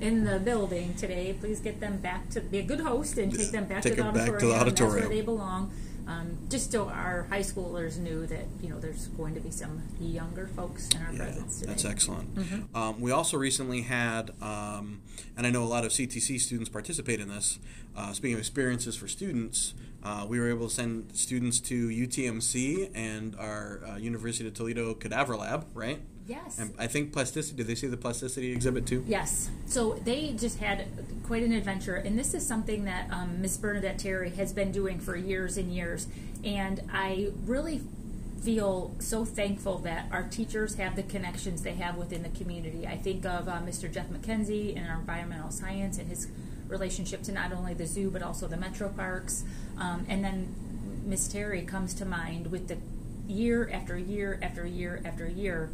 in 0.02 0.26
the 0.26 0.40
building 0.40 0.96
today, 0.96 1.36
please 1.40 1.60
get 1.60 1.80
them 1.80 1.98
back 1.98 2.28
to 2.28 2.42
be 2.42 2.58
a 2.58 2.64
good 2.64 2.80
host 2.80 3.20
and 3.20 3.32
take 3.32 3.52
them 3.52 3.66
back, 3.66 3.84
take 3.84 3.96
to, 3.96 4.02
the 4.02 4.12
back 4.12 4.40
to 4.40 4.48
the 4.48 4.52
auditorium. 4.52 4.96
That's 4.96 5.10
where 5.10 5.16
they 5.16 5.22
belong 5.22 5.72
um, 6.12 6.38
just 6.50 6.72
so 6.72 6.90
our 6.90 7.24
high 7.24 7.42
schoolers 7.42 7.98
knew 7.98 8.26
that 8.28 8.46
you 8.62 8.70
know 8.70 8.80
there's 8.80 9.08
going 9.08 9.34
to 9.36 9.40
be 9.40 9.52
some 9.52 9.82
younger 10.00 10.48
folks 10.48 10.90
in 10.90 11.02
our 11.02 11.12
yeah, 11.14 11.24
presence 11.24 11.60
today. 11.60 11.72
That's 11.72 11.86
excellent. 11.86 12.36
Mm-hmm. 12.36 12.76
Um, 12.76 13.02
we 13.02 13.12
also 13.12 13.38
recently 13.38 13.82
had, 13.82 14.32
um, 14.42 15.02
and 15.38 15.48
I 15.48 15.50
know 15.50 15.64
a 15.64 15.66
lot 15.66 15.86
of 15.86 15.92
CTC 15.92 16.40
students 16.40 16.70
participate 16.70 17.20
in 17.20 17.30
this. 17.30 17.60
Uh, 17.96 18.14
speaking 18.14 18.34
of 18.34 18.40
experiences 18.40 18.96
for 18.96 19.08
students, 19.08 19.74
uh, 20.04 20.26
we 20.28 20.40
were 20.40 20.50
able 20.50 20.68
to 20.68 20.74
send 20.74 21.16
students 21.16 21.60
to 21.62 21.90
UTMC 21.90 22.92
and 22.96 23.36
our 23.38 23.82
uh, 23.86 23.98
University 23.98 24.48
of 24.48 24.54
Toledo 24.54 24.94
Cadaver 24.94 25.36
Lab, 25.38 25.68
right? 25.74 26.02
Yes. 26.28 26.60
And 26.60 26.74
I 26.78 26.88
think 26.88 27.14
plasticity. 27.14 27.58
Did 27.58 27.68
they 27.68 27.76
see 27.76 27.88
the 27.88 27.98
plasticity 27.98 28.52
exhibit 28.52 28.86
too? 28.86 29.04
Yes. 29.08 29.50
So 29.66 29.94
they 30.04 30.34
just 30.34 30.60
had 30.60 30.86
quite 31.26 31.44
an 31.44 31.52
adventure, 31.52 31.96
and 31.96 32.18
this 32.18 32.34
is 32.34 32.46
something 32.46 32.86
that 32.86 33.10
um, 33.12 33.42
Miss 33.42 33.58
Bernadette 33.58 34.00
Terry 34.00 34.30
has 34.32 34.54
been 34.54 34.72
doing 34.72 35.00
for 35.00 35.16
years 35.16 35.58
and 35.58 35.74
years, 35.74 36.08
and 36.44 36.82
I 36.92 37.32
really 37.46 37.82
feel 38.42 38.96
so 39.00 39.24
thankful 39.24 39.78
that 39.80 40.08
our 40.12 40.24
teachers 40.24 40.76
have 40.76 40.96
the 40.96 41.04
connections 41.04 41.62
they 41.62 41.74
have 41.74 41.96
within 41.96 42.24
the 42.24 42.30
community. 42.30 42.88
I 42.88 42.98
think 42.98 43.24
of 43.26 43.48
uh, 43.48 43.60
Mr. 43.60 43.92
Jeff 43.92 44.08
McKenzie 44.08 44.76
in 44.76 44.86
our 44.86 45.00
environmental 45.00 45.52
science 45.52 46.00
and 46.00 46.10
his 46.10 46.28
relationship 46.68 47.22
to 47.24 47.32
not 47.32 47.52
only 47.52 47.74
the 47.74 47.86
zoo 47.86 48.10
but 48.10 48.24
also 48.24 48.48
the 48.48 48.58
metro 48.58 48.90
parks, 48.90 49.44
um, 49.78 50.06
and 50.10 50.24
then 50.24 50.56
Miss 51.06 51.28
Terry 51.28 51.62
comes 51.64 51.94
to 51.96 52.06
mind 52.06 52.48
with 52.48 52.68
the 52.68 52.78
year 53.28 53.70
after 53.72 53.98
year 53.98 54.40
after 54.42 54.66
year 54.66 55.02
after 55.06 55.28
year 55.30 55.70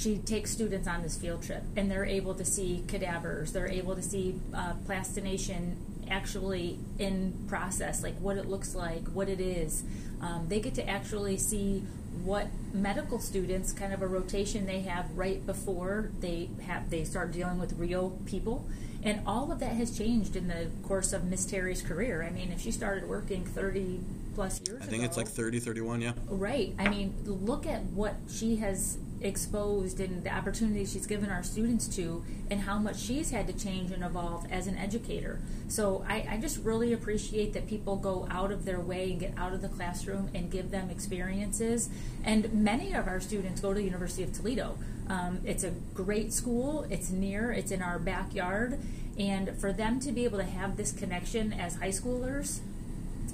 she 0.00 0.16
takes 0.18 0.50
students 0.50 0.88
on 0.88 1.02
this 1.02 1.16
field 1.16 1.42
trip 1.42 1.62
and 1.76 1.90
they're 1.90 2.06
able 2.06 2.34
to 2.34 2.44
see 2.44 2.82
cadavers 2.88 3.52
they're 3.52 3.68
able 3.68 3.94
to 3.94 4.02
see 4.02 4.34
uh, 4.54 4.72
plastination 4.86 5.76
actually 6.10 6.78
in 6.98 7.32
process 7.48 8.02
like 8.02 8.16
what 8.18 8.36
it 8.36 8.46
looks 8.46 8.74
like 8.74 9.06
what 9.08 9.28
it 9.28 9.40
is 9.40 9.84
um, 10.22 10.46
they 10.48 10.60
get 10.60 10.74
to 10.74 10.88
actually 10.88 11.36
see 11.36 11.84
what 12.24 12.48
medical 12.72 13.20
students 13.20 13.72
kind 13.72 13.92
of 13.92 14.02
a 14.02 14.06
rotation 14.06 14.66
they 14.66 14.80
have 14.80 15.06
right 15.16 15.46
before 15.46 16.10
they 16.20 16.48
have 16.66 16.88
they 16.90 17.04
start 17.04 17.30
dealing 17.32 17.58
with 17.58 17.72
real 17.74 18.18
people 18.26 18.66
and 19.02 19.20
all 19.26 19.52
of 19.52 19.60
that 19.60 19.72
has 19.72 19.96
changed 19.96 20.34
in 20.34 20.48
the 20.48 20.68
course 20.86 21.12
of 21.12 21.24
miss 21.24 21.44
terry's 21.44 21.82
career 21.82 22.22
i 22.22 22.30
mean 22.30 22.50
if 22.50 22.60
she 22.60 22.70
started 22.70 23.08
working 23.08 23.44
30 23.44 24.00
plus 24.34 24.60
years 24.66 24.80
I 24.82 24.86
think 24.86 25.02
ago, 25.02 25.04
it's 25.04 25.16
like 25.16 25.28
30, 25.28 25.60
31, 25.60 26.00
yeah. 26.00 26.12
Right. 26.28 26.74
I 26.78 26.88
mean, 26.88 27.14
look 27.24 27.66
at 27.66 27.82
what 27.86 28.14
she 28.32 28.56
has 28.56 28.96
exposed 29.22 30.00
and 30.00 30.24
the 30.24 30.34
opportunities 30.34 30.92
she's 30.92 31.06
given 31.06 31.30
our 31.30 31.42
students 31.42 31.86
to, 31.88 32.24
and 32.50 32.60
how 32.60 32.78
much 32.78 32.98
she's 32.98 33.30
had 33.30 33.46
to 33.46 33.52
change 33.52 33.90
and 33.90 34.02
evolve 34.02 34.46
as 34.50 34.66
an 34.66 34.76
educator. 34.76 35.40
So 35.68 36.04
I, 36.08 36.26
I 36.30 36.36
just 36.38 36.58
really 36.64 36.92
appreciate 36.92 37.52
that 37.52 37.66
people 37.68 37.96
go 37.96 38.26
out 38.30 38.50
of 38.50 38.64
their 38.64 38.80
way 38.80 39.10
and 39.10 39.20
get 39.20 39.34
out 39.36 39.52
of 39.52 39.62
the 39.62 39.68
classroom 39.68 40.30
and 40.34 40.50
give 40.50 40.70
them 40.70 40.90
experiences. 40.90 41.90
And 42.24 42.52
many 42.52 42.92
of 42.92 43.06
our 43.06 43.20
students 43.20 43.60
go 43.60 43.72
to 43.72 43.78
the 43.78 43.84
University 43.84 44.22
of 44.22 44.32
Toledo. 44.32 44.78
Um, 45.08 45.40
it's 45.44 45.64
a 45.64 45.70
great 45.92 46.32
school, 46.32 46.86
it's 46.88 47.10
near, 47.10 47.52
it's 47.52 47.70
in 47.70 47.82
our 47.82 47.98
backyard. 47.98 48.78
And 49.18 49.56
for 49.58 49.72
them 49.72 50.00
to 50.00 50.12
be 50.12 50.24
able 50.24 50.38
to 50.38 50.44
have 50.44 50.76
this 50.76 50.92
connection 50.92 51.52
as 51.52 51.76
high 51.76 51.88
schoolers, 51.88 52.60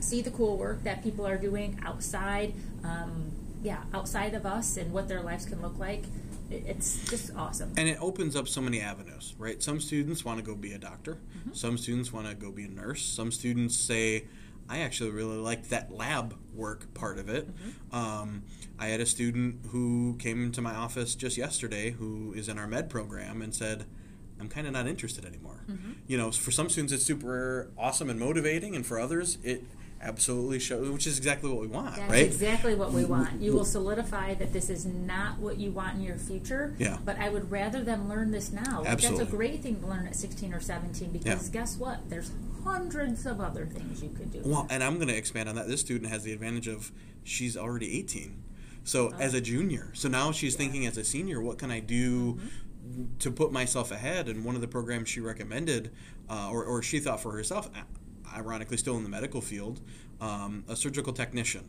see 0.01 0.21
the 0.21 0.31
cool 0.31 0.57
work 0.57 0.83
that 0.85 1.03
people 1.03 1.27
are 1.27 1.37
doing 1.37 1.79
outside, 1.85 2.55
um, 2.83 3.31
yeah, 3.67 3.83
outside 3.93 4.33
of 4.35 4.47
us 4.47 4.77
and 4.77 4.93
what 4.93 5.09
their 5.09 5.23
lives 5.23 5.45
can 5.45 5.61
look 5.61 5.77
like. 5.77 6.05
It's 6.49 7.05
just 7.11 7.35
awesome. 7.37 7.73
And 7.77 7.89
it 7.89 7.99
opens 8.01 8.37
up 8.37 8.47
so 8.47 8.61
many 8.61 8.81
avenues, 8.81 9.35
right? 9.37 9.61
Some 9.61 9.81
students 9.81 10.25
want 10.25 10.39
to 10.39 10.45
go 10.45 10.55
be 10.55 10.73
a 10.73 10.79
doctor. 10.79 11.15
Mm-hmm. 11.15 11.53
Some 11.53 11.77
students 11.77 12.13
want 12.13 12.29
to 12.29 12.35
go 12.37 12.53
be 12.53 12.63
a 12.65 12.69
nurse. 12.69 13.03
Some 13.03 13.33
students 13.33 13.75
say, 13.75 14.27
I 14.69 14.79
actually 14.79 15.11
really 15.11 15.37
like 15.37 15.69
that 15.71 15.91
lab 15.91 16.37
work 16.55 16.95
part 16.95 17.19
of 17.19 17.29
it. 17.29 17.49
Mm-hmm. 17.49 17.97
Um, 17.97 18.45
I 18.79 18.87
had 18.87 19.01
a 19.01 19.07
student 19.07 19.67
who 19.71 20.15
came 20.21 20.45
into 20.45 20.63
my 20.63 20.75
office 20.77 21.17
just 21.17 21.37
yesterday 21.37 21.91
who 21.91 22.33
is 22.35 22.49
in 22.49 22.61
our 22.61 22.69
med 22.69 22.89
program 22.89 23.43
and 23.43 23.53
said, 23.53 23.85
I'm 24.39 24.49
kind 24.49 24.69
of 24.69 24.75
not 24.75 24.87
interested 24.87 25.25
anymore. 25.25 25.65
Mm-hmm. 25.69 25.93
You 26.07 26.19
know, 26.19 26.31
for 26.31 26.53
some 26.53 26.69
students, 26.69 26.93
it's 26.93 27.05
super 27.05 27.73
awesome 27.77 28.11
and 28.11 28.21
motivating, 28.21 28.77
and 28.77 28.87
for 28.87 29.01
others, 29.01 29.39
it 29.43 29.65
absolutely 30.01 30.59
shows, 30.59 30.89
which 30.91 31.07
is 31.07 31.17
exactly 31.19 31.51
what 31.51 31.61
we 31.61 31.67
want, 31.67 31.97
That's 31.97 32.11
right? 32.11 32.25
exactly 32.27 32.75
what 32.75 32.93
we 32.93 33.05
want. 33.05 33.41
You 33.41 33.53
will 33.53 33.65
solidify 33.65 34.35
that 34.35 34.53
this 34.53 34.69
is 34.71 34.85
not 34.87 35.39
what 35.39 35.59
you 35.59 35.71
want 35.71 35.97
in 35.97 36.03
your 36.03 36.17
future. 36.19 36.75
Yeah. 36.79 36.99
But 37.05 37.19
I 37.19 37.29
would 37.29 37.51
rather 37.51 37.83
them 37.83 38.09
learn 38.09 38.31
this 38.31 38.53
now. 38.53 38.85
Absolutely. 38.87 39.19
That's 39.25 39.33
a 39.33 39.37
great 39.37 39.63
thing 39.63 39.81
to 39.81 39.87
learn 39.87 40.07
at 40.07 40.15
16 40.15 40.53
or 40.53 40.61
17 40.61 41.11
because 41.11 41.49
guess 41.49 41.77
what? 41.77 42.09
There's 42.11 42.31
hundreds 42.65 43.27
of 43.27 43.41
other 43.41 43.67
things 43.67 44.03
you 44.03 44.11
could 44.11 44.33
do. 44.33 44.43
Well, 44.45 44.67
and 44.71 44.83
I'm 44.85 44.97
going 44.97 45.09
to 45.09 45.17
expand 45.17 45.49
on 45.49 45.55
that. 45.55 45.69
This 45.69 45.81
student 45.81 46.11
has 46.11 46.23
the 46.25 46.33
advantage 46.33 46.69
of 46.69 46.93
she's 47.25 47.57
already 47.57 47.99
18. 47.99 48.43
So 48.85 49.11
Oh. 49.13 49.19
as 49.19 49.35
a 49.35 49.41
junior, 49.41 49.91
so 49.95 50.09
now 50.09 50.31
she's 50.31 50.55
thinking 50.55 50.87
as 50.87 50.97
a 50.97 51.05
senior, 51.05 51.41
what 51.41 51.59
can 51.59 51.71
I 51.71 51.81
do 51.81 52.35
Mm-hmm. 52.35 53.17
to 53.19 53.31
put 53.33 53.51
myself 53.51 53.91
ahead? 53.91 54.29
And 54.29 54.45
one 54.45 54.55
of 54.55 54.61
the 54.61 54.69
programs 54.69 55.09
she 55.09 55.19
recommended, 55.21 55.91
uh, 56.31 56.49
or, 56.53 56.63
or 56.65 56.83
she 56.83 57.01
thought 57.01 57.21
for 57.21 57.33
herself, 57.33 57.69
ironically 58.35 58.77
still 58.77 58.97
in 58.97 59.03
the 59.03 59.09
medical 59.09 59.41
field, 59.41 59.81
um, 60.21 60.65
a 60.69 60.77
surgical 60.77 61.13
technician. 61.13 61.65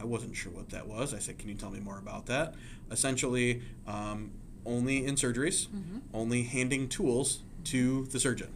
I 0.00 0.04
wasn't 0.04 0.34
sure 0.36 0.52
what 0.52 0.70
that 0.70 0.86
was. 0.86 1.12
I 1.14 1.18
said, 1.18 1.38
"Can 1.38 1.48
you 1.48 1.54
tell 1.54 1.70
me 1.70 1.80
more 1.80 1.98
about 1.98 2.26
that?" 2.26 2.54
Essentially, 2.90 3.62
um, 3.86 4.30
only 4.66 5.04
in 5.06 5.14
surgeries, 5.14 5.68
Mm-hmm. 5.68 5.98
only 6.14 6.42
handing 6.44 6.88
tools 6.88 7.40
to 7.64 8.06
the 8.06 8.18
surgeon. 8.20 8.48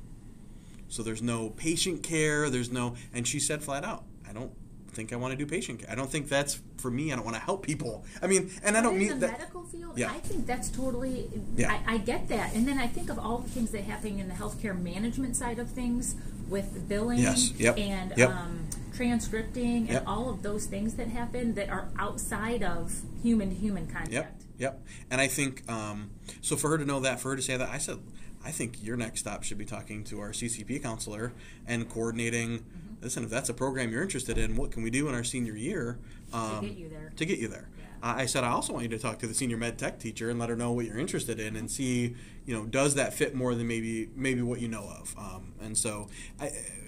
So 0.89 1.03
there's 1.03 1.23
no 1.23 1.51
patient 1.51 2.03
care. 2.03 2.51
There's 2.51 2.71
no, 2.73 2.95
and 3.13 3.27
she 3.27 3.41
said 3.41 3.63
flat 3.63 3.85
out, 3.85 4.05
I 4.29 4.33
don't 4.33 4.53
think 4.93 5.13
I 5.13 5.17
want 5.17 5.33
to 5.33 5.37
do 5.37 5.45
patient 5.47 5.81
care. 5.81 5.91
I 5.91 5.95
don't 5.95 6.11
think 6.11 6.29
that's 6.29 6.61
for 6.79 6.91
me. 6.91 7.13
I 7.13 7.17
don't 7.17 7.25
want 7.25 7.37
to 7.37 7.43
help 7.43 7.65
people. 7.65 8.05
I 8.23 8.27
mean, 8.27 8.51
and 8.63 8.77
I 8.77 8.81
don't 8.83 8.93
in 8.95 8.99
mean 9.01 9.09
the 9.09 9.27
that. 9.27 9.39
medical 9.39 9.63
field, 9.65 9.99
Yeah. 9.99 10.11
I 10.13 10.19
think 10.21 10.47
that's 10.47 10.69
totally. 10.69 11.29
Yeah. 11.57 11.73
I, 11.87 11.95
I 11.95 11.99
get 11.99 12.29
that, 12.29 12.55
and 12.55 12.67
then 12.69 12.79
I 12.79 12.87
think 12.87 13.11
of 13.11 13.19
all 13.19 13.39
the 13.39 13.51
things 13.51 13.71
that 13.73 13.85
happen 13.85 14.19
in 14.21 14.29
the 14.29 14.35
healthcare 14.35 14.79
management 14.81 15.37
side 15.37 15.59
of 15.59 15.69
things 15.71 16.15
with 16.49 16.89
billing 16.89 17.21
Yes. 17.21 17.53
Yep. 17.57 17.79
and 17.79 18.13
Yep. 18.17 18.31
um, 18.31 18.69
transcripting 18.93 19.81
and 19.81 19.89
Yep. 19.89 20.05
all 20.07 20.31
of 20.31 20.43
those 20.43 20.67
things 20.67 20.95
that 20.95 21.09
happen 21.09 21.55
that 21.55 21.69
are 21.69 21.89
outside 21.99 22.63
of 22.63 23.03
human 23.23 23.51
to 23.51 23.55
human 23.55 23.87
contact. 23.87 24.13
Yep, 24.13 24.41
yep. 24.59 24.87
And 25.11 25.21
I 25.21 25.27
think 25.27 25.69
um, 25.71 26.11
so. 26.41 26.57
For 26.57 26.71
her 26.71 26.79
to 26.79 26.85
know 26.85 27.01
that, 27.01 27.21
for 27.21 27.31
her 27.31 27.37
to 27.37 27.43
say 27.43 27.57
that, 27.57 27.69
I 27.69 27.79
said, 27.79 27.99
I 28.45 28.51
think 28.51 28.83
your 28.83 28.97
next 28.97 29.21
stop 29.21 29.43
should 29.43 29.59
be 29.59 29.65
talking 29.65 30.05
to 30.05 30.21
our 30.21 30.31
CCP 30.33 30.79
counselor 30.83 31.33
and 31.67 31.89
coordinating. 31.89 32.59
Mm-hmm. 32.59 33.03
Listen, 33.03 33.25
if 33.25 33.31
that's 33.31 33.49
a 33.49 33.55
program 33.55 33.91
you're 33.91 34.03
interested 34.03 34.39
in, 34.39 34.57
what 34.57 34.71
can 34.71 34.83
we 34.83 34.91
do 34.91 35.09
in 35.09 35.15
our 35.15 35.25
senior 35.25 35.57
year 35.57 35.99
um, 36.33 36.67
get 36.67 36.77
you 36.77 36.89
there. 36.89 37.13
To 37.17 37.25
get 37.25 37.39
you 37.39 37.49
there. 37.49 37.69
Yeah. 37.79 37.85
I 38.05 38.23
I 38.23 38.27
said 38.27 38.45
I 38.45 38.51
also 38.51 38.73
want 38.73 38.85
you 38.85 38.91
to 38.91 38.99
talk 38.99 39.19
to 39.21 39.27
the 39.27 39.35
senior 39.35 39.57
med 39.57 39.79
tech 39.79 39.99
teacher 39.99 40.31
and 40.31 40.39
let 40.39 40.49
her 40.49 40.57
know 40.57 40.71
what 40.73 40.85
you're 40.85 40.99
interested 40.99 41.41
in 41.41 41.57
and 41.57 41.71
see, 41.71 42.15
you 42.45 42.55
know, 42.55 42.67
does 42.67 42.95
that 42.95 43.15
fit 43.15 43.35
more 43.35 43.55
than 43.55 43.67
maybe 43.67 44.11
maybe 44.15 44.43
what 44.43 44.61
you 44.61 44.69
know 44.69 44.85
of. 44.85 45.15
Um, 45.19 45.55
and 45.61 45.77
so, 45.77 46.09
I, 46.39 46.47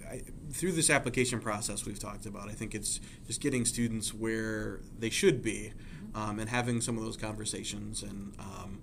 I, 0.09 0.23
through 0.53 0.73
this 0.73 0.91
application 0.91 1.41
process 1.41 1.85
we've 1.85 1.99
talked 1.99 2.27
about, 2.27 2.49
I 2.49 2.53
think 2.53 2.75
it's 2.75 3.01
just 3.27 3.41
getting 3.41 3.65
students 3.65 4.15
where 4.15 4.81
they 4.99 5.11
should 5.11 5.43
be, 5.43 5.73
um, 6.15 6.39
and 6.39 6.49
having 6.49 6.81
some 6.81 6.97
of 6.99 7.05
those 7.05 7.17
conversations 7.17 8.03
and. 8.03 8.35
Um, 8.39 8.81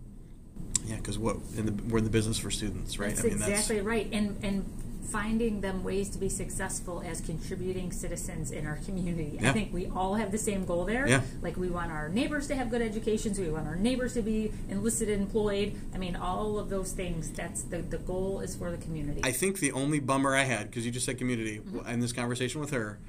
yeah, 0.85 0.97
because 0.97 1.17
what 1.17 1.37
in 1.55 1.65
the, 1.65 1.83
we're 1.85 1.99
in 1.99 2.03
the 2.03 2.09
business 2.09 2.37
for 2.37 2.51
students, 2.51 2.99
right? 2.99 3.15
That's 3.15 3.23
exactly 3.23 3.79
right, 3.79 4.07
and 4.11 4.37
and 4.43 4.65
finding 5.03 5.61
them 5.61 5.83
ways 5.83 6.09
to 6.09 6.17
be 6.17 6.29
successful 6.29 7.03
as 7.05 7.21
contributing 7.21 7.91
citizens 7.91 8.51
in 8.51 8.65
our 8.65 8.77
community. 8.77 9.37
I 9.43 9.51
think 9.51 9.73
we 9.73 9.87
all 9.87 10.15
have 10.15 10.31
the 10.31 10.37
same 10.37 10.65
goal 10.65 10.85
there. 10.85 11.07
Yeah. 11.07 11.21
Like 11.41 11.57
we 11.57 11.69
want 11.69 11.91
our 11.91 12.09
neighbors 12.09 12.47
to 12.47 12.55
have 12.55 12.69
good 12.69 12.81
educations, 12.81 13.37
we 13.39 13.49
want 13.49 13.67
our 13.67 13.75
neighbors 13.75 14.13
to 14.15 14.21
be 14.21 14.51
enlisted 14.69 15.09
and 15.09 15.21
employed. 15.23 15.75
I 15.93 15.97
mean, 15.97 16.15
all 16.15 16.57
of 16.57 16.69
those 16.69 16.91
things. 16.93 17.29
That's 17.31 17.63
the 17.63 17.77
the 17.79 17.97
goal 17.99 18.39
is 18.39 18.55
for 18.55 18.71
the 18.71 18.77
community. 18.77 19.21
I 19.23 19.31
think 19.31 19.59
the 19.59 19.71
only 19.73 19.99
bummer 19.99 20.35
I 20.35 20.43
had 20.43 20.69
because 20.69 20.85
you 20.85 20.91
just 20.91 21.05
said 21.05 21.17
community 21.17 21.59
Mm-hmm. 21.59 21.87
in 21.89 21.99
this 21.99 22.13
conversation 22.13 22.59
with 22.61 22.71
her, 22.71 22.99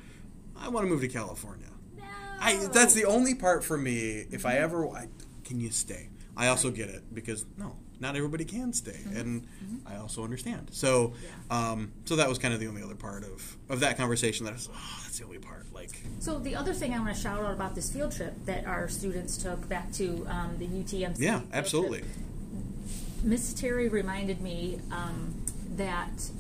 I 0.56 0.68
want 0.68 0.84
to 0.86 0.90
move 0.90 1.00
to 1.02 1.08
California. 1.08 1.66
no. 1.96 2.04
I, 2.40 2.66
that's 2.72 2.94
the 2.94 3.04
only 3.04 3.34
part 3.34 3.64
for 3.64 3.76
me. 3.78 4.26
If 4.30 4.44
I 4.44 4.54
ever, 4.58 4.86
I, 4.88 5.08
can 5.44 5.60
you 5.60 5.70
stay? 5.70 6.08
I 6.36 6.48
also 6.48 6.70
get 6.70 6.88
it 6.90 7.02
because 7.14 7.44
no, 7.56 7.76
not 8.00 8.16
everybody 8.16 8.44
can 8.44 8.72
stay, 8.72 8.98
and 9.14 9.46
I 9.86 9.96
also 9.96 10.24
understand. 10.24 10.68
So, 10.72 11.12
Yeah. 11.50 11.70
um, 11.70 11.92
so 12.04 12.16
that 12.16 12.28
was 12.28 12.38
kind 12.38 12.52
of 12.52 12.60
the 12.60 12.66
only 12.66 12.82
other 12.82 12.94
part 12.94 13.24
of 13.24 13.56
of 13.68 13.80
that 13.80 13.96
conversation. 13.96 14.44
That 14.44 14.50
I 14.52 14.54
was, 14.54 14.68
oh, 14.72 15.00
that's 15.04 15.18
the 15.18 15.24
only 15.24 15.38
part. 15.38 15.72
Like, 15.72 16.02
So 16.20 16.38
the 16.38 16.54
other 16.56 16.72
thing 16.74 16.92
I 16.94 16.98
want 16.98 17.14
to 17.14 17.20
shout 17.20 17.42
out 17.42 17.52
about 17.52 17.74
this 17.74 17.90
field 17.92 18.12
trip 18.12 18.34
that 18.46 18.66
our 18.66 18.88
students 18.88 19.36
took 19.36 19.68
back 19.68 19.92
to 19.94 20.26
um, 20.28 20.56
the 20.58 20.66
UTMC. 20.66 21.18
yeah, 21.18 21.40
absolutely. 21.52 22.02
Miss 23.22 23.54
Terry 23.54 23.88
reminded 23.88 24.40
me 24.40 24.80
um, 24.90 25.34
that 25.76 26.30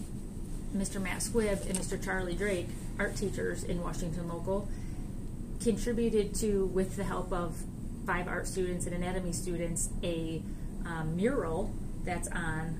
Mr. 0.76 1.00
Matt 1.00 1.18
Squibb 1.20 1.66
and 1.68 1.78
Mr. 1.78 2.02
Charlie 2.02 2.34
Drake, 2.34 2.68
art 2.98 3.16
teachers 3.16 3.64
in 3.64 3.80
Washington 3.82 4.28
Local, 4.28 4.68
contributed 5.62 6.34
to, 6.36 6.66
with 6.66 6.96
the 6.96 7.04
help 7.04 7.32
of 7.32 7.56
five 8.06 8.28
art 8.28 8.46
students 8.46 8.84
and 8.86 8.94
anatomy 8.94 9.32
students, 9.32 9.88
a 10.02 10.42
um, 10.86 11.16
mural 11.16 11.72
that's 12.04 12.28
on 12.28 12.78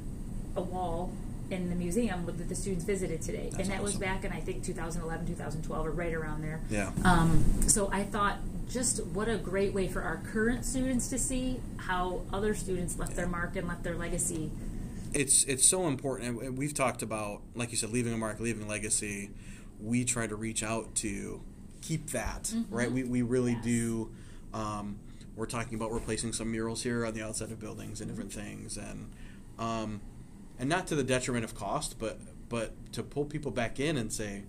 a 0.57 0.63
wall 0.63 1.13
in 1.51 1.69
the 1.69 1.75
museum 1.77 2.25
that 2.27 2.49
the 2.49 2.55
students 2.55 2.85
visited 2.85 3.21
today. 3.23 3.49
That's 3.51 3.65
and 3.65 3.71
that 3.73 3.83
was 3.83 3.93
awesome. 3.93 4.01
back 4.01 4.25
in, 4.25 4.33
I 4.33 4.41
think, 4.41 4.65
2011, 4.65 5.27
2012, 5.27 5.87
or 5.87 5.91
right 5.91 6.15
around 6.15 6.43
there. 6.43 6.61
Yeah. 6.71 6.91
Um, 7.05 7.45
so 7.67 7.91
I 7.93 8.03
thought, 8.05 8.39
just 8.69 9.05
what 9.09 9.29
a 9.29 9.37
great 9.37 9.75
way 9.75 9.89
for 9.89 10.01
our 10.03 10.17
current 10.33 10.65
students 10.65 11.09
to 11.09 11.19
see 11.19 11.61
how 11.77 12.23
other 12.33 12.55
students 12.55 12.99
left 12.99 13.15
their 13.15 13.27
mark 13.27 13.57
and 13.57 13.69
left 13.69 13.83
their 13.85 13.95
legacy. 13.95 14.51
it's 15.13 15.45
it's 15.45 15.65
so 15.65 15.87
important 15.87 16.41
and 16.43 16.57
we've 16.59 16.73
talked 16.75 17.03
about 17.03 17.41
like 17.55 17.71
you 17.71 17.77
said 17.77 17.91
leaving 17.91 18.13
a 18.13 18.17
mark 18.17 18.41
leaving 18.41 18.65
a 18.65 18.67
legacy 18.67 19.31
we 19.81 20.03
try 20.05 20.27
to 20.27 20.35
reach 20.35 20.63
out 20.65 20.93
to 20.97 21.41
keep 21.83 22.11
that 22.11 22.53
right 22.71 22.91
we, 22.91 23.05
we 23.05 23.21
really 23.23 23.53
Yes. 23.53 23.65
do 23.65 24.11
um, 24.55 24.99
we're 25.37 25.47
talking 25.47 25.75
about 25.75 25.93
replacing 25.93 26.33
some 26.33 26.51
murals 26.51 26.83
here 26.83 27.05
on 27.05 27.15
the 27.15 27.23
outside 27.23 27.51
of 27.51 27.59
buildings 27.59 28.01
and 28.01 28.11
different 28.11 28.33
things 28.33 28.77
and 28.77 29.11
um, 29.59 30.01
and 30.59 30.69
not 30.69 30.87
to 30.87 30.95
the 30.95 31.03
detriment 31.03 31.45
of 31.45 31.55
cost 31.55 31.99
but 31.99 32.19
but 32.49 32.75
to 32.93 33.03
pull 33.03 33.25
people 33.25 33.51
back 33.51 33.81
in 33.81 33.97
and 33.97 34.13
say 34.13 34.45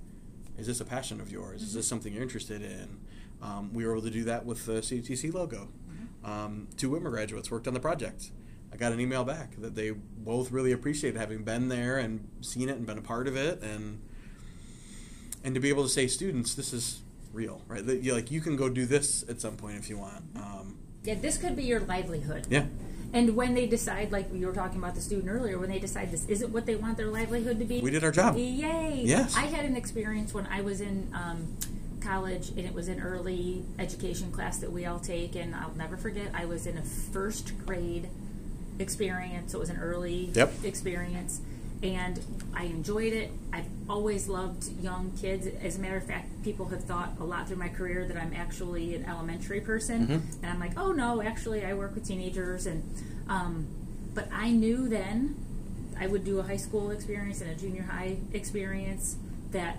is 0.58 0.68
this 0.68 0.80
a 0.80 0.86
passion 0.86 1.20
of 1.20 1.32
yours? 1.32 1.62
Is 1.62 1.74
this 1.74 1.88
something 1.88 2.13
you're 2.13 2.24
interested 2.24 2.62
in? 2.62 3.00
Um, 3.42 3.74
we 3.74 3.86
were 3.86 3.94
able 3.94 4.04
to 4.04 4.10
do 4.10 4.24
that 4.25 4.46
with 4.46 4.65
the 4.65 4.74
CTC 4.74 5.34
logo. 5.34 5.70
Um, 6.24 6.68
two 6.77 6.89
Whitmer 6.89 7.12
graduates 7.12 7.51
worked 7.51 7.68
on 7.68 7.74
the 7.74 7.80
project. 7.80 8.32
I 8.74 8.77
got 8.77 8.92
an 8.92 9.00
email 9.00 9.24
back 9.24 9.56
that 9.60 9.75
they 9.75 9.92
both 9.92 10.51
really 10.51 10.72
appreciated 10.72 11.20
having 11.20 11.44
been 11.44 11.70
there 11.70 11.98
and 11.98 12.27
seen 12.42 12.70
it 12.70 12.77
and 12.77 12.86
been 12.86 12.98
a 12.98 13.01
part 13.01 13.27
of 13.27 13.36
it 13.36 13.62
and 13.62 14.01
and 15.44 15.54
to 15.54 15.62
be 15.62 15.70
able 15.70 15.84
to 15.84 15.89
say 15.89 16.08
students 16.08 16.56
this 16.56 16.74
is 16.74 17.01
real 17.36 17.62
right 17.68 17.84
you 17.84 18.13
like 18.13 18.32
you 18.32 18.39
can 18.42 18.56
go 18.56 18.70
do 18.70 18.86
this 18.86 19.24
at 19.30 19.42
some 19.42 19.58
point 19.58 19.77
if 19.77 19.89
you 19.89 19.98
want 19.98 20.24
um, 20.38 20.77
Yeah, 21.04 21.15
this 21.15 21.38
could 21.38 21.56
be 21.56 21.63
your 21.63 21.82
livelihood. 21.82 22.48
yeah 22.50 22.65
And 23.13 23.36
when 23.36 23.54
they 23.54 23.68
decide, 23.68 24.12
like 24.12 24.27
you 24.34 24.48
were 24.48 24.54
talking 24.54 24.80
about 24.80 24.96
the 24.96 25.01
student 25.01 25.30
earlier, 25.30 25.58
when 25.60 25.70
they 25.70 25.80
decide 25.80 26.12
this 26.12 26.25
isn't 26.27 26.51
what 26.51 26.65
they 26.65 26.75
want 26.75 26.98
their 26.98 27.08
livelihood 27.08 27.60
to 27.60 27.65
be, 27.65 27.80
We 27.80 27.92
did 27.92 28.04
our 28.04 28.12
job. 28.12 28.36
Yay! 28.36 29.04
Yes. 29.06 29.36
I 29.38 29.46
had 29.56 29.63
an 29.65 29.75
experience 29.77 30.34
when 30.34 30.48
I 30.48 30.60
was 30.62 30.82
in 30.82 31.08
um, 31.13 31.56
college, 32.01 32.50
and 32.50 32.60
it 32.70 32.74
was 32.74 32.88
an 32.89 33.00
early 33.00 33.63
education 33.80 34.32
class 34.32 34.58
that 34.58 34.72
we 34.72 34.86
all 34.86 35.00
take, 35.00 35.36
and 35.36 35.56
I'll 35.56 35.75
never 35.77 35.96
forget. 35.98 36.27
I 36.34 36.44
was 36.46 36.68
in 36.68 36.77
a 36.77 36.84
first 36.84 37.54
grade 37.65 38.10
experience. 38.80 39.51
So 39.51 39.60
it 39.60 39.62
was 39.62 39.70
an 39.70 39.80
early 39.80 40.32
Yep. 40.34 40.51
experience, 40.63 41.39
and 41.86 42.20
I 42.54 42.63
enjoyed 42.63 43.13
it. 43.13 43.32
I've 43.54 43.68
always 43.89 44.27
loved 44.27 44.70
young 44.82 45.12
kids. 45.22 45.48
As 45.62 45.77
a 45.77 45.80
matter 45.80 45.98
of 45.98 46.06
fact, 46.06 46.44
people 46.44 46.65
have 46.68 46.84
thought 46.84 47.13
a 47.20 47.24
lot 47.24 47.48
through 47.48 47.58
my 47.58 47.70
career 47.70 48.06
that 48.08 48.18
I'm 48.18 48.34
actually 48.34 48.96
an 48.96 49.06
elementary 49.06 49.62
person, 49.62 50.08
and 50.42 50.51
I'm 50.51 50.60
like, 50.60 50.77
oh 50.77 50.92
no, 50.92 51.22
actually, 51.22 51.65
I 51.65 51.74
work 51.74 51.94
with 51.94 52.08
teenagers, 52.08 52.65
and 52.65 52.84
um, 53.30 53.68
but 54.13 54.27
I 54.32 54.51
knew 54.51 54.88
then 54.89 55.36
I 56.00 56.08
would 56.08 56.25
do 56.25 56.39
a 56.39 56.44
high 56.44 56.58
school 56.58 56.92
experience 56.92 57.42
and 57.42 57.51
a 57.51 57.56
junior 57.56 57.84
high 57.84 58.18
experience 58.34 59.18
that 59.51 59.77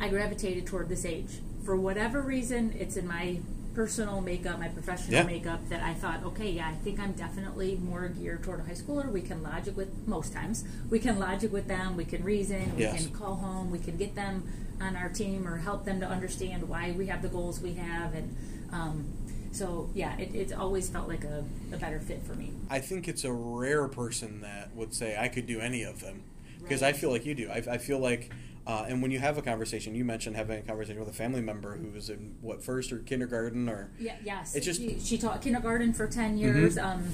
I 0.00 0.08
gravitated 0.08 0.66
toward 0.66 0.88
this 0.88 1.04
age. 1.04 1.40
For 1.64 1.76
whatever 1.76 2.20
reason, 2.20 2.74
it's 2.78 2.96
in 2.96 3.06
my 3.06 3.40
personal 3.74 4.20
makeup, 4.20 4.58
my 4.58 4.68
professional 4.68 5.14
Yeah. 5.14 5.22
makeup, 5.24 5.68
that 5.68 5.82
I 5.82 5.94
thought, 5.94 6.22
okay, 6.24 6.50
yeah, 6.50 6.68
I 6.68 6.74
think 6.84 7.00
I'm 7.00 7.12
definitely 7.12 7.76
more 7.82 8.08
geared 8.08 8.42
toward 8.42 8.60
a 8.60 8.64
high 8.64 8.72
schooler. 8.72 9.10
We 9.10 9.22
can 9.22 9.42
logic 9.42 9.76
with, 9.76 10.06
most 10.06 10.32
times, 10.32 10.64
we 10.90 10.98
can 10.98 11.18
logic 11.18 11.52
with 11.52 11.68
them, 11.68 11.96
we 11.96 12.04
can 12.04 12.22
reason, 12.22 12.76
we 12.76 12.82
Yes. 12.82 13.04
can 13.06 13.12
call 13.14 13.36
home, 13.36 13.70
we 13.70 13.78
can 13.78 13.96
get 13.96 14.14
them 14.14 14.44
on 14.80 14.96
our 14.96 15.08
team 15.08 15.46
or 15.46 15.58
help 15.58 15.84
them 15.84 16.00
to 16.00 16.06
understand 16.06 16.68
why 16.68 16.92
we 16.92 17.06
have 17.06 17.22
the 17.22 17.28
goals 17.28 17.60
we 17.60 17.74
have. 17.74 18.14
And 18.14 18.36
um, 18.72 19.06
so, 19.52 19.88
yeah, 19.94 20.16
it, 20.18 20.34
it's 20.34 20.52
always 20.52 20.88
felt 20.88 21.08
like 21.08 21.24
a, 21.24 21.44
a 21.72 21.76
better 21.76 22.00
fit 22.00 22.22
for 22.24 22.34
me. 22.34 22.52
I 22.68 22.80
think 22.80 23.08
it's 23.08 23.24
a 23.24 23.32
rare 23.32 23.86
person 23.88 24.40
that 24.42 24.74
would 24.74 24.92
say 24.94 25.16
I 25.18 25.28
could 25.28 25.46
do 25.46 25.60
any 25.60 25.82
of 25.82 26.00
them 26.00 26.22
because 26.62 26.82
Right. 26.82 26.94
I 26.94 26.98
feel 26.98 27.10
like 27.10 27.24
you 27.26 27.34
do. 27.34 27.48
I, 27.50 27.56
I 27.70 27.78
feel 27.78 27.98
like, 27.98 28.30
uh, 28.66 28.84
and 28.88 29.02
when 29.02 29.10
you 29.10 29.18
have 29.18 29.38
a 29.38 29.42
conversation, 29.42 29.94
you 29.94 30.04
mentioned 30.04 30.36
having 30.36 30.58
a 30.58 30.62
conversation 30.62 31.00
with 31.00 31.08
a 31.08 31.12
family 31.12 31.40
member 31.40 31.76
who 31.76 31.90
was 31.90 32.10
in 32.10 32.36
what 32.40 32.62
first 32.62 32.92
or 32.92 32.98
kindergarten 32.98 33.68
or 33.68 33.90
Yeah, 33.98 34.16
yes. 34.24 34.54
It's 34.54 34.66
just- 34.66 34.80
she, 34.80 34.98
she 35.00 35.18
taught 35.18 35.42
kindergarten 35.42 35.92
for 35.92 36.06
10 36.06 36.38
years. 36.38 36.78
Um, 36.78 37.08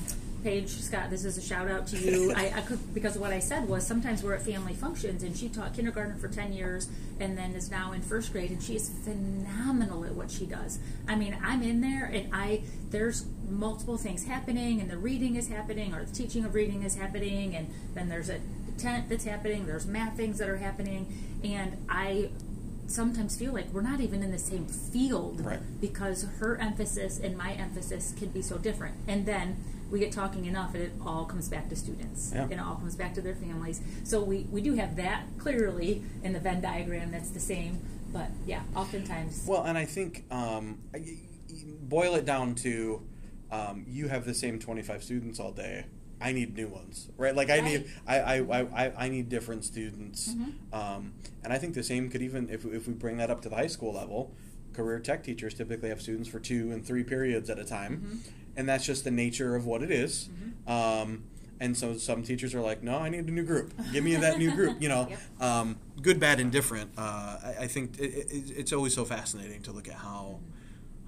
Paige 0.44 0.68
Scott, 0.68 1.10
this 1.10 1.24
is 1.24 1.36
a 1.36 1.42
shout 1.42 1.68
out 1.68 1.88
to 1.88 1.98
you. 1.98 2.32
I, 2.36 2.52
I 2.54 2.60
could 2.60 2.94
because 2.94 3.18
what 3.18 3.32
I 3.32 3.40
said 3.40 3.68
was 3.68 3.84
sometimes 3.84 4.22
we're 4.22 4.34
at 4.34 4.42
family 4.42 4.72
functions, 4.72 5.24
and 5.24 5.36
she 5.36 5.48
taught 5.48 5.74
kindergarten 5.74 6.16
for 6.16 6.28
10 6.28 6.52
years, 6.52 6.88
and 7.18 7.36
then 7.36 7.54
is 7.54 7.72
now 7.72 7.90
in 7.90 8.02
first 8.02 8.32
grade, 8.32 8.50
and 8.52 8.62
she 8.62 8.76
is 8.76 8.88
phenomenal 9.04 10.04
at 10.04 10.12
what 10.14 10.30
she 10.30 10.46
does. 10.46 10.78
I 11.08 11.16
mean, 11.16 11.36
I'm 11.42 11.62
in 11.64 11.80
there, 11.80 12.04
and 12.04 12.32
I 12.32 12.62
there's 12.90 13.26
multiple 13.50 13.96
things 13.96 14.24
happening, 14.26 14.80
and 14.80 14.88
the 14.88 14.96
reading 14.96 15.34
is 15.34 15.48
happening, 15.48 15.92
or 15.92 16.04
the 16.04 16.14
teaching 16.14 16.44
of 16.44 16.54
reading 16.54 16.84
is 16.84 16.94
happening, 16.94 17.56
and 17.56 17.68
then 17.94 18.08
there's 18.08 18.28
a 18.30 18.38
tent 18.78 19.08
that's 19.08 19.24
happening. 19.24 19.66
There's 19.66 19.86
math 19.86 20.16
things 20.16 20.38
that 20.38 20.48
are 20.48 20.56
happening, 20.58 21.06
and 21.44 21.76
I 21.88 22.30
sometimes 22.86 23.36
feel 23.36 23.52
like 23.52 23.70
we're 23.72 23.82
not 23.82 24.00
even 24.00 24.22
in 24.22 24.30
the 24.30 24.38
same 24.38 24.66
field 24.66 25.44
Right. 25.44 25.58
because 25.80 26.22
her 26.38 26.56
emphasis 26.56 27.18
and 27.20 27.36
my 27.36 27.52
emphasis 27.52 28.14
can 28.18 28.28
be 28.30 28.40
so 28.40 28.56
different. 28.56 28.94
And 29.06 29.26
then 29.26 29.56
we 29.90 29.98
get 29.98 30.10
talking 30.10 30.46
enough 30.46 30.74
and 30.74 30.82
it 30.84 30.92
all 31.04 31.26
comes 31.26 31.50
back 31.50 31.68
to 31.68 31.76
students. 31.76 32.32
Yeah. 32.34 32.44
And 32.44 32.52
it 32.52 32.58
all 32.58 32.76
comes 32.76 32.94
back 32.94 33.12
to 33.14 33.20
their 33.20 33.34
families. 33.34 33.82
So 34.04 34.22
we, 34.22 34.46
we 34.50 34.62
do 34.62 34.74
have 34.76 34.96
that 34.96 35.24
clearly 35.38 36.02
in 36.22 36.32
the 36.32 36.40
Venn 36.40 36.62
diagram 36.62 37.10
that's 37.10 37.28
the 37.30 37.40
same. 37.40 37.78
But 38.10 38.28
yeah, 38.46 38.62
oftentimes 38.74 39.44
Well, 39.46 39.64
and 39.64 39.76
I 39.76 39.84
think 39.84 40.24
um, 40.30 40.78
I- 40.94 40.98
y- 40.98 41.16
y- 41.50 41.56
boil 41.82 42.14
it 42.14 42.24
down 42.24 42.54
to 42.56 43.02
um, 43.50 43.84
you 43.86 44.08
have 44.08 44.24
the 44.24 44.34
same 44.34 44.58
twenty 44.58 44.82
five 44.82 45.02
students 45.02 45.38
all 45.40 45.52
day. 45.52 45.84
I 46.20 46.32
need 46.32 46.56
new 46.56 46.68
ones, 46.68 47.08
right? 47.16 47.34
Like 47.34 47.48
I 47.50 47.60
need, 47.60 47.88
I, 48.06 48.18
I, 48.20 48.34
I, 48.38 48.60
I- 48.86 48.92
I 49.04 49.08
need 49.08 49.28
different 49.28 49.64
students, 49.64 50.34
Mm-hmm. 50.34 50.74
um, 50.74 51.12
and 51.44 51.52
I 51.52 51.58
think 51.58 51.74
the 51.74 51.82
same 51.84 52.10
could 52.10 52.22
even 52.22 52.48
if 52.50 52.64
if 52.64 52.86
we 52.88 52.94
bring 52.94 53.16
that 53.18 53.30
up 53.30 53.40
to 53.42 53.48
the 53.48 53.56
high 53.56 53.68
school 53.68 53.92
level. 53.94 54.34
Career 54.74 55.00
tech 55.00 55.24
teachers 55.24 55.54
typically 55.54 55.88
have 55.88 56.00
students 56.00 56.28
for 56.28 56.38
two 56.38 56.70
and 56.70 56.84
three 56.86 57.02
periods 57.02 57.50
at 57.50 57.58
a 57.58 57.64
time, 57.64 57.96
Mm-hmm. 57.98 58.16
and 58.56 58.68
that's 58.68 58.84
just 58.86 59.02
the 59.04 59.10
nature 59.10 59.56
of 59.56 59.66
what 59.66 59.82
it 59.82 59.90
is. 59.90 60.28
Um, 60.66 61.24
and 61.60 61.76
so 61.76 61.94
some 61.96 62.22
teachers 62.22 62.54
are 62.54 62.60
like, 62.60 62.82
"No, 62.84 62.98
I 62.98 63.08
need 63.08 63.26
a 63.26 63.30
new 63.32 63.42
group. 63.44 63.72
Give 63.92 64.04
me 64.04 64.14
that 64.16 64.38
new 64.38 64.52
group." 64.54 64.80
You 64.80 64.88
know, 64.88 65.08
Yep. 65.10 65.42
um, 65.42 65.76
good, 66.02 66.20
bad, 66.20 66.38
and 66.38 66.52
different. 66.52 66.90
Uh, 66.96 67.36
I, 67.42 67.54
I 67.62 67.66
think 67.66 67.98
it, 67.98 68.04
it, 68.30 68.50
it's 68.56 68.72
always 68.72 68.94
so 68.94 69.04
fascinating 69.04 69.62
to 69.62 69.72
look 69.72 69.88
at 69.88 69.94
how 69.94 70.38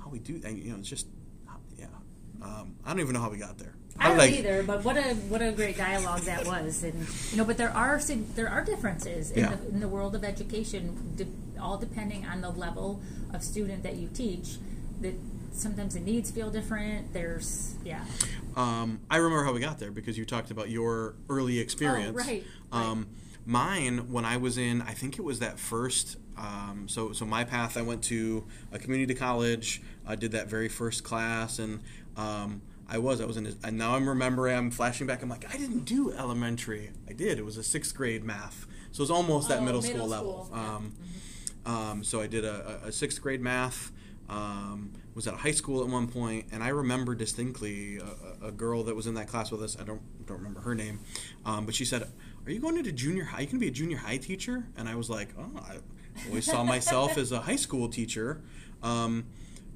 how 0.02 0.08
we 0.10 0.18
do. 0.18 0.40
And, 0.44 0.58
you 0.58 0.72
know, 0.72 0.78
it's 0.78 0.88
just 0.88 1.06
yeah. 1.78 1.86
Um, 2.42 2.74
I 2.84 2.90
don't 2.90 3.00
even 3.00 3.12
know 3.14 3.20
how 3.20 3.30
we 3.30 3.38
got 3.38 3.58
there. 3.58 3.74
I 4.00 4.08
don't 4.08 4.18
did 4.18 4.38
either, 4.40 4.62
but 4.62 4.82
what 4.84 4.96
a 4.96 5.14
what 5.28 5.42
a 5.42 5.52
great 5.52 5.76
dialogue 5.76 6.20
that 6.22 6.46
was, 6.46 6.82
and 6.82 7.06
you 7.30 7.36
know, 7.36 7.44
but 7.44 7.56
there 7.58 7.70
are 7.70 8.00
there 8.34 8.48
are 8.48 8.64
differences 8.64 9.30
in, 9.30 9.40
Yeah. 9.40 9.54
the, 9.56 9.68
in 9.68 9.80
the 9.80 9.88
world 9.88 10.14
of 10.14 10.24
education, 10.24 11.14
de- 11.16 11.26
all 11.60 11.76
depending 11.78 12.24
on 12.26 12.40
the 12.40 12.50
level 12.50 13.00
of 13.32 13.42
student 13.44 13.82
that 13.82 13.96
you 13.96 14.08
teach. 14.12 14.56
That 15.00 15.14
sometimes 15.52 15.94
the 15.94 16.00
needs 16.00 16.30
feel 16.30 16.50
different. 16.50 17.12
There's 17.12 17.74
yeah, 17.84 18.04
Um, 18.56 19.00
I 19.10 19.16
remember 19.16 19.44
how 19.44 19.52
we 19.52 19.60
got 19.60 19.78
there 19.78 19.90
because 19.90 20.16
you 20.18 20.24
talked 20.24 20.50
about 20.50 20.70
your 20.70 21.14
early 21.28 21.58
experience. 21.58 22.16
Oh, 22.20 22.26
right, 22.26 22.44
Um, 22.72 23.06
mine, 23.46 24.10
when 24.12 24.24
I 24.24 24.36
was 24.36 24.58
in, 24.58 24.82
I 24.82 24.92
think 24.92 25.18
it 25.18 25.22
was 25.22 25.38
that 25.40 25.58
first. 25.58 26.16
Um, 26.36 26.86
so, 26.88 27.12
so 27.12 27.24
my 27.26 27.44
path, 27.44 27.76
I 27.76 27.82
went 27.82 28.02
to 28.04 28.44
a 28.72 28.78
community 28.78 29.14
college. 29.14 29.82
I 30.06 30.16
did 30.16 30.32
that 30.32 30.48
very 30.48 30.68
first 30.68 31.04
class, 31.04 31.58
and 31.58 31.80
um, 32.16 32.62
I 32.92 32.98
was, 32.98 33.20
I 33.20 33.24
was 33.24 33.36
in. 33.36 33.46
A, 33.46 33.52
and 33.64 33.78
now 33.78 33.94
I'm 33.94 34.08
remembering. 34.08 34.56
I'm 34.56 34.70
flashing 34.70 35.06
back. 35.06 35.22
I'm 35.22 35.28
like, 35.28 35.46
I 35.54 35.56
didn't 35.56 35.84
do 35.84 36.12
elementary. 36.12 36.90
I 37.08 37.12
did. 37.12 37.38
It 37.38 37.44
was 37.44 37.56
a 37.56 37.62
sixth 37.62 37.94
grade 37.94 38.24
math. 38.24 38.66
So 38.92 39.00
it 39.00 39.04
was 39.04 39.10
almost 39.10 39.48
that 39.48 39.58
Oh, 39.58 39.62
middle, 39.62 39.80
middle 39.82 39.96
school 39.98 40.08
level. 40.08 40.44
school, 40.46 40.56
yeah. 40.58 40.74
Um, 40.76 40.92
um, 41.66 42.04
so 42.04 42.20
I 42.20 42.26
did 42.26 42.44
a, 42.44 42.80
a 42.86 42.92
sixth 42.92 43.22
grade 43.22 43.40
math. 43.40 43.92
Um, 44.28 44.92
was 45.14 45.26
at 45.26 45.34
a 45.34 45.38
high 45.38 45.50
school 45.50 45.82
at 45.82 45.88
one 45.88 46.06
point, 46.06 46.46
and 46.52 46.62
I 46.62 46.68
remember 46.68 47.14
distinctly 47.16 47.98
a, 47.98 48.44
a- 48.44 48.48
a 48.48 48.52
girl 48.52 48.84
that 48.84 48.94
was 48.94 49.06
in 49.08 49.14
that 49.14 49.26
class 49.28 49.50
with 49.50 49.62
us. 49.62 49.76
I 49.80 49.82
don't 49.84 50.00
don't 50.26 50.38
remember 50.38 50.60
her 50.60 50.74
name, 50.74 51.00
um, 51.44 51.66
but 51.66 51.74
she 51.74 51.84
said, 51.84 52.02
"Are 52.46 52.50
you 52.50 52.60
going 52.60 52.76
into 52.76 52.92
junior 52.92 53.24
high? 53.24 53.38
Are 53.38 53.40
You 53.42 53.46
going 53.46 53.56
to 53.56 53.60
be 53.60 53.68
a 53.68 53.72
junior 53.72 53.96
high 53.98 54.18
teacher?" 54.18 54.66
And 54.76 54.88
I 54.88 54.94
was 54.94 55.10
like, 55.10 55.28
"Oh, 55.38 55.50
I 55.58 55.78
always 56.28 56.44
saw 56.46 56.62
myself 56.64 57.18
as 57.18 57.32
a 57.32 57.40
high 57.40 57.56
school 57.56 57.88
teacher." 57.88 58.40
Um, 58.84 59.26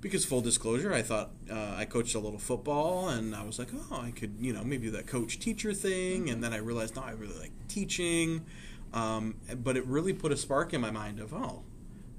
because 0.04 0.22
full 0.22 0.42
disclosure, 0.42 0.92
I 0.92 1.00
thought 1.00 1.30
uh, 1.50 1.76
I 1.78 1.86
coached 1.86 2.14
a 2.14 2.18
little 2.18 2.38
football, 2.38 3.08
and 3.08 3.34
I 3.34 3.42
was 3.42 3.58
like, 3.58 3.68
"Oh, 3.74 4.02
I 4.02 4.10
could, 4.10 4.34
you 4.38 4.52
know, 4.52 4.62
maybe 4.62 4.90
that 4.90 5.06
coach 5.06 5.38
teacher 5.38 5.72
thing." 5.72 6.28
And 6.28 6.44
then 6.44 6.52
I 6.52 6.58
realized, 6.58 6.94
no, 6.94 7.02
I 7.02 7.12
really 7.12 7.38
like 7.38 7.52
teaching. 7.68 8.44
Um, 8.92 9.36
but 9.62 9.78
it 9.78 9.86
really 9.86 10.12
put 10.12 10.30
a 10.30 10.36
spark 10.36 10.74
in 10.74 10.82
my 10.82 10.90
mind 10.90 11.20
of, 11.20 11.32
oh, 11.32 11.62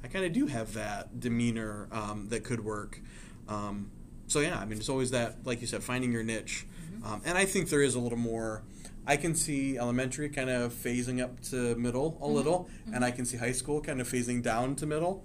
I 0.03 0.07
kind 0.07 0.25
of 0.25 0.33
do 0.33 0.47
have 0.47 0.73
that 0.73 1.19
demeanor 1.19 1.87
um, 1.91 2.27
that 2.29 2.43
could 2.43 2.65
work. 2.65 3.01
Um, 3.47 3.91
so 4.25 4.39
yeah, 4.39 4.57
I 4.59 4.65
mean, 4.65 4.79
it's 4.79 4.89
always 4.89 5.11
that, 5.11 5.45
like 5.45 5.61
you 5.61 5.67
said, 5.67 5.83
finding 5.83 6.11
your 6.11 6.23
niche. 6.23 6.65
Um, 7.05 7.21
and 7.23 7.37
I 7.37 7.45
think 7.45 7.69
there 7.69 7.83
is 7.83 7.93
a 7.93 7.99
little 7.99 8.17
more. 8.17 8.63
I 9.05 9.15
can 9.15 9.35
see 9.35 9.77
elementary 9.77 10.27
kind 10.29 10.49
of 10.49 10.73
phasing 10.73 11.21
up 11.23 11.39
to 11.51 11.75
middle 11.75 12.17
a 12.19 12.27
little, 12.27 12.67
and 12.91 13.05
I 13.05 13.11
can 13.11 13.25
see 13.25 13.37
high 13.37 13.51
school 13.51 13.79
kind 13.79 14.01
of 14.01 14.09
phasing 14.09 14.41
down 14.41 14.75
to 14.77 14.87
middle. 14.87 15.23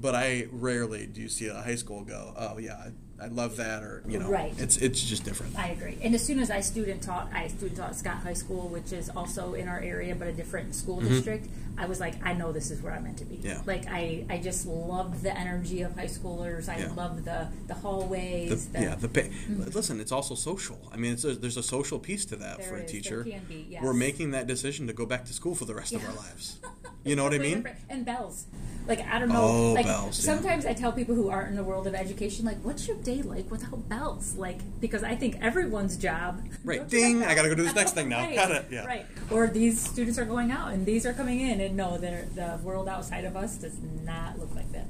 But 0.00 0.14
I 0.14 0.46
rarely 0.52 1.06
do 1.06 1.28
see 1.28 1.46
a 1.48 1.54
high 1.54 1.74
school 1.76 2.04
go, 2.04 2.34
oh 2.36 2.58
yeah, 2.58 2.74
I, 3.18 3.24
I 3.24 3.28
love 3.28 3.56
that, 3.56 3.82
or 3.82 4.02
you 4.06 4.18
know, 4.18 4.28
Right. 4.28 4.52
it's 4.58 4.76
it's 4.76 5.02
just 5.02 5.24
different. 5.24 5.58
I 5.58 5.68
agree. 5.68 5.96
And 6.02 6.14
as 6.14 6.22
soon 6.22 6.38
as 6.38 6.50
I 6.50 6.60
student 6.60 7.02
taught, 7.02 7.30
I 7.32 7.48
student 7.48 7.78
taught 7.78 7.96
Scott 7.96 8.18
High 8.18 8.34
School, 8.34 8.68
which 8.68 8.92
is 8.92 9.08
also 9.08 9.54
in 9.54 9.68
our 9.68 9.80
area 9.80 10.14
but 10.14 10.28
a 10.28 10.32
different 10.32 10.74
school 10.74 11.00
district. 11.00 11.48
I 11.78 11.86
was 11.86 11.98
like, 12.00 12.14
I 12.24 12.32
know 12.34 12.52
this 12.52 12.70
is 12.70 12.80
where 12.82 12.92
I'm 12.92 13.04
meant 13.04 13.18
to 13.18 13.24
be. 13.24 13.36
Mm-hmm. 13.36 13.46
Yeah. 13.46 13.62
Like 13.66 13.86
I, 13.88 14.24
I 14.30 14.38
just 14.38 14.66
love 14.66 15.22
the 15.22 15.34
energy 15.36 15.80
of 15.82 15.94
high 15.94 16.06
schoolers. 16.06 16.68
I 16.68 16.78
Yeah. 16.78 16.92
love 16.94 17.24
the 17.24 17.48
the 17.66 17.68
The, 17.68 17.74
hallways. 17.74 18.68
the, 18.68 18.80
yeah, 18.80 18.94
the 18.96 19.08
pay. 19.08 19.30
Listen, 19.48 19.98
it's 20.00 20.12
also 20.12 20.34
social. 20.34 20.78
I 20.92 20.96
mean, 20.98 21.12
it's 21.14 21.24
a, 21.24 21.34
there's 21.34 21.56
a 21.56 21.62
social 21.62 21.98
piece 21.98 22.24
to 22.26 22.36
that 22.36 22.58
There 22.58 22.66
for 22.68 22.76
a 22.76 22.82
is. 22.82 22.92
There 22.92 23.00
teacher. 23.00 23.24
can 23.24 23.44
be, 23.48 23.66
yes. 23.70 23.82
We're 23.82 23.94
making 23.94 24.32
that 24.32 24.46
decision 24.46 24.86
to 24.88 24.92
go 24.92 25.06
back 25.06 25.24
to 25.26 25.32
school 25.32 25.54
for 25.54 25.64
the 25.64 25.74
rest 25.74 25.94
of 25.94 26.04
our 26.06 26.14
lives. 26.14 26.58
You 27.06 27.16
know 27.16 27.24
what 27.24 27.34
I 27.34 27.38
mean? 27.38 27.66
And 27.88 28.04
bells. 28.04 28.46
Like 28.86 29.00
I 29.06 29.18
don't 29.18 29.28
know. 29.28 29.42
Oh, 29.42 29.72
like 29.72 29.86
bells, 29.86 30.24
yeah. 30.24 30.32
sometimes 30.32 30.64
I 30.64 30.72
tell 30.72 30.92
people 30.92 31.14
who 31.14 31.28
aren't 31.28 31.50
in 31.50 31.56
the 31.56 31.64
world 31.64 31.86
of 31.88 31.94
education, 31.94 32.44
like, 32.44 32.58
what's 32.62 32.86
your 32.86 32.96
day 32.98 33.20
like 33.22 33.50
without 33.50 33.88
bells? 33.88 34.36
Like 34.36 34.58
because 34.80 35.02
I 35.02 35.16
think 35.16 35.38
everyone's 35.40 35.96
job. 35.96 36.40
Right. 36.64 36.78
Don't 36.78 36.92
you 36.92 37.00
have 37.02 37.12
Ding, 37.12 37.24
I 37.24 37.34
gotta 37.34 37.48
go 37.48 37.56
do 37.56 37.64
this 37.64 37.74
next 37.74 37.92
thing 37.92 38.08
now. 38.08 38.18
right. 38.24 38.36
Got 38.36 38.50
it, 38.52 38.66
yeah. 38.70 38.84
Right. 38.84 39.06
Or 39.30 39.48
these 39.48 39.80
students 39.80 40.18
are 40.18 40.24
going 40.24 40.52
out 40.52 40.72
and 40.72 40.86
these 40.86 41.04
are 41.04 41.12
coming 41.12 41.40
in, 41.40 41.60
and 41.60 41.76
no, 41.76 41.98
they're, 41.98 42.26
the 42.34 42.60
world 42.62 42.88
outside 42.88 43.24
of 43.24 43.36
us 43.36 43.56
does 43.56 43.76
not 44.04 44.38
look 44.38 44.54
like 44.54 44.70
that. 44.72 44.86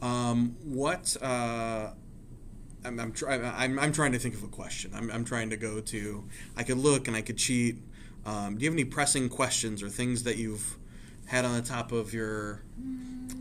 Um, 0.00 0.56
what? 0.64 1.14
Uh, 1.20 1.90
I'm 2.84 2.98
I'm, 2.98 3.12
try, 3.12 3.34
I'm 3.34 3.78
I'm 3.78 3.92
trying 3.92 4.12
to 4.12 4.18
think 4.18 4.34
of 4.34 4.42
a 4.42 4.48
question. 4.48 4.90
I'm 4.94 5.10
I'm 5.10 5.24
trying 5.24 5.50
to 5.50 5.56
go 5.56 5.80
to. 5.80 6.24
I 6.56 6.62
could 6.62 6.78
look 6.78 7.08
and 7.08 7.16
I 7.16 7.20
could 7.20 7.36
cheat. 7.36 7.76
Um, 8.24 8.56
do 8.56 8.64
you 8.64 8.70
have 8.70 8.74
any 8.74 8.84
pressing 8.84 9.28
questions 9.28 9.82
or 9.82 9.88
things 9.88 10.22
that 10.22 10.36
you've 10.36 10.78
had 11.32 11.46
on 11.46 11.54
the 11.54 11.62
top 11.66 11.92
of 11.92 12.12
your? 12.12 12.60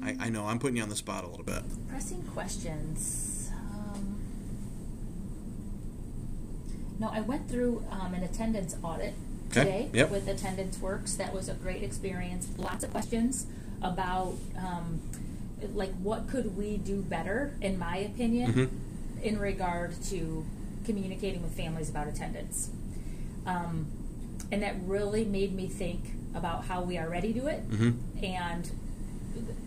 I, 0.01 0.15
I 0.19 0.30
know 0.30 0.45
I'm 0.45 0.60
putting 0.60 0.77
you 0.77 0.84
on 0.84 0.88
the 0.89 0.95
spot 0.95 1.25
a 1.25 1.27
little 1.27 1.43
bit. 1.45 1.62
Pressing 1.89 2.23
questions. 2.23 3.51
Um, 3.54 4.17
No, 6.99 7.10
I 7.12 7.19
went 7.19 7.49
through 7.49 7.84
um, 7.91 8.13
an 8.13 8.23
attendance 8.23 8.75
audit 8.82 9.13
Okay, 9.51 9.60
today 9.63 9.89
yep. 9.93 10.10
with 10.10 10.27
Attendance 10.30 10.80
Works. 10.80 11.15
That 11.15 11.34
was 11.34 11.49
a 11.49 11.54
great 11.54 11.84
experience. 11.84 12.47
Lots 12.58 12.84
of 12.86 12.91
questions 12.91 13.45
about, 13.82 14.36
um, 14.58 15.01
like, 15.73 15.93
what 15.95 16.30
could 16.30 16.56
we 16.56 16.77
do 16.77 17.01
better, 17.01 17.54
in 17.60 17.77
my 17.77 17.97
opinion, 17.97 18.54
Mhm. 18.54 19.23
in 19.23 19.38
regard 19.38 20.01
to 20.06 20.45
communicating 20.86 21.41
with 21.43 21.51
families 21.58 21.89
about 21.89 22.08
attendance. 22.08 22.69
Um, 23.45 23.88
and 24.51 24.63
that 24.63 24.75
really 24.86 25.25
made 25.25 25.54
me 25.54 25.67
think 25.67 26.13
about 26.35 26.65
how 26.65 26.81
we 26.83 26.97
already 26.97 27.33
do 27.33 27.47
it. 27.47 27.69
Mhm. 27.69 27.95
And 28.23 28.71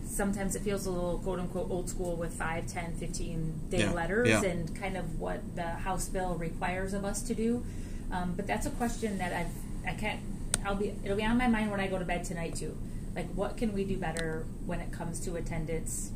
sometimes 0.07 0.55
it 0.55 0.63
feels 0.63 0.87
a 0.87 0.91
little 0.91 1.19
quote 1.19 1.39
unquote 1.41 1.71
old 1.71 1.89
school 1.89 2.17
with 2.17 2.33
5, 2.33 2.67
10, 2.67 2.95
15 2.95 3.61
day 3.71 3.81
Yeah, 3.81 3.93
letters 3.93 4.29
yeah. 4.29 4.43
and 4.45 4.75
kind 4.77 4.97
of 4.97 5.19
what 5.19 5.41
the 5.57 5.63
House 5.63 6.09
bill 6.09 6.35
requires 6.37 6.93
of 6.95 7.05
us 7.05 7.23
to 7.23 7.35
do. 7.35 7.65
Um, 8.13 8.35
but 8.37 8.47
that's 8.47 8.67
a 8.67 8.71
question 8.71 9.19
that 9.19 9.33
I've, 9.33 9.53
I 9.87 9.95
can't, 9.95 10.21
I'll 10.65 10.77
be, 10.77 10.95
it'll 11.05 11.17
be 11.17 11.25
on 11.25 11.37
my 11.37 11.49
mind 11.49 11.71
when 11.71 11.81
I 11.81 11.89
go 11.89 11.99
to 11.99 12.05
bed 12.05 12.25
tonight 12.25 12.55
too. 12.55 12.77
Like, 13.15 13.29
what 13.35 13.57
can 13.57 13.73
we 13.73 13.85
do 13.85 13.97
better 13.97 14.45
when 14.67 14.81
it 14.81 14.93
comes 14.93 15.21
to 15.21 15.37
attendance? 15.37 16.11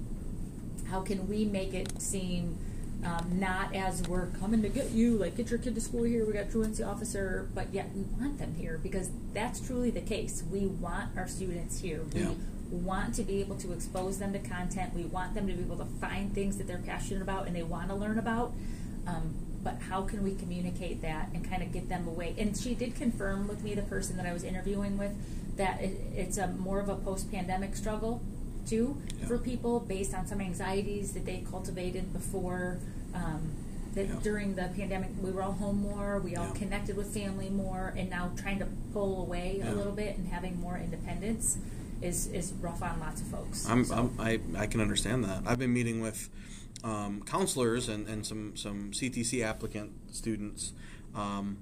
How 0.90 1.00
can 1.00 1.28
we 1.28 1.44
make 1.44 1.74
it 1.74 2.00
seem 2.00 2.58
um, 3.04 3.38
not 3.38 3.74
as 3.74 4.02
we're 4.08 4.26
coming 4.26 4.62
to 4.62 4.68
get 4.68 4.90
you, 4.90 5.16
like 5.16 5.37
get 5.37 5.50
your 5.50 5.58
kid 5.58 5.74
to 5.76 5.80
school 5.80 6.02
here, 6.02 6.24
we 6.26 6.32
got 6.32 6.50
truancy 6.50 6.82
officer, 6.82 7.48
but 7.54 7.72
yet 7.72 7.90
we 7.94 8.02
want 8.02 8.38
them 8.38 8.54
here 8.56 8.78
because 8.82 9.11
that's 9.32 9.61
truly 9.61 9.90
the 9.90 10.00
case. 10.00 10.42
We 10.50 10.66
want 10.66 11.16
our 11.16 11.28
students 11.28 11.80
here. 11.80 12.02
Yeah. 12.12 12.30
We 12.70 12.78
want 12.78 13.14
to 13.14 13.22
be 13.22 13.40
able 13.40 13.56
to 13.56 13.72
expose 13.72 14.18
them 14.18 14.32
to 14.32 14.40
content. 14.40 14.94
We 14.94 15.04
want 15.04 15.34
them 15.34 15.46
to 15.46 15.52
be 15.52 15.62
able 15.62 15.78
to 15.78 15.84
find 16.00 16.34
things 16.34 16.58
that 16.58 16.66
they're 16.66 16.78
passionate 16.78 17.22
about 17.22 17.46
and 17.46 17.54
they 17.54 17.62
want 17.62 17.88
to 17.88 17.94
learn 17.94 18.18
about. 18.18 18.52
Um, 19.06 19.34
but 19.62 19.80
how 19.88 20.02
can 20.02 20.22
we 20.22 20.34
communicate 20.34 21.00
that 21.02 21.30
and 21.32 21.48
kind 21.48 21.62
of 21.62 21.72
get 21.72 21.88
them 21.88 22.06
away? 22.06 22.34
And 22.37 22.56
she 22.56 22.74
did 22.74 22.94
confirm 22.94 23.48
with 23.48 23.62
me, 23.62 23.74
the 23.74 23.82
person 23.82 24.16
that 24.16 24.26
I 24.26 24.32
was 24.32 24.44
interviewing 24.44 24.98
with, 24.98 25.12
that 25.56 25.80
it, 25.80 25.98
it's 26.14 26.37
a 26.37 26.48
more 26.48 26.80
of 26.80 26.88
a 26.88 26.96
post-pandemic 26.96 27.74
struggle 27.76 28.22
too 28.68 28.96
Yeah. 29.20 29.26
for 29.26 29.38
people 29.38 29.81
based 29.81 30.14
on 30.14 30.26
some 30.26 30.40
anxieties 30.40 31.12
that 31.12 31.24
they 31.24 31.44
cultivated 31.50 32.12
before. 32.12 32.78
Um, 33.14 33.52
that 33.94 34.07
Yeah. 34.07 34.20
during 34.22 34.54
the 34.54 34.70
pandemic, 34.76 35.11
we 35.20 35.31
were 35.31 35.42
all 35.42 35.52
home 35.54 35.81
more, 35.81 36.20
we 36.20 36.37
all 36.37 36.46
Yeah. 36.48 36.52
connected 36.52 36.96
with 36.96 37.12
family 37.12 37.48
more, 37.48 37.94
and 37.96 38.11
now 38.11 38.31
trying 38.37 38.59
to 38.61 38.66
pull 38.92 39.22
away 39.22 39.61
a 39.64 39.74
little 39.74 39.92
bit 39.92 40.16
and 40.18 40.28
having 40.28 40.61
more 40.61 40.76
independence 40.78 41.57
is 42.00 42.28
is 42.28 42.52
rough 42.61 42.81
on 42.83 43.00
lots 43.00 43.20
of 43.22 43.26
folks. 43.28 43.66
I'm, 43.66 43.85
So- 43.85 43.94
I'm, 43.96 44.20
I, 44.20 44.40
I 44.57 44.66
can 44.66 44.81
understand 44.81 45.24
that. 45.24 45.42
I've 45.46 45.59
been 45.59 45.72
meeting 45.72 46.00
with 46.00 46.28
um, 46.85 47.22
counselors 47.24 47.88
and, 47.88 48.07
and 48.07 48.24
some, 48.24 48.57
some 48.57 48.92
CTC 48.92 49.42
applicant 49.42 49.90
students. 50.12 50.74
Um, 51.12 51.57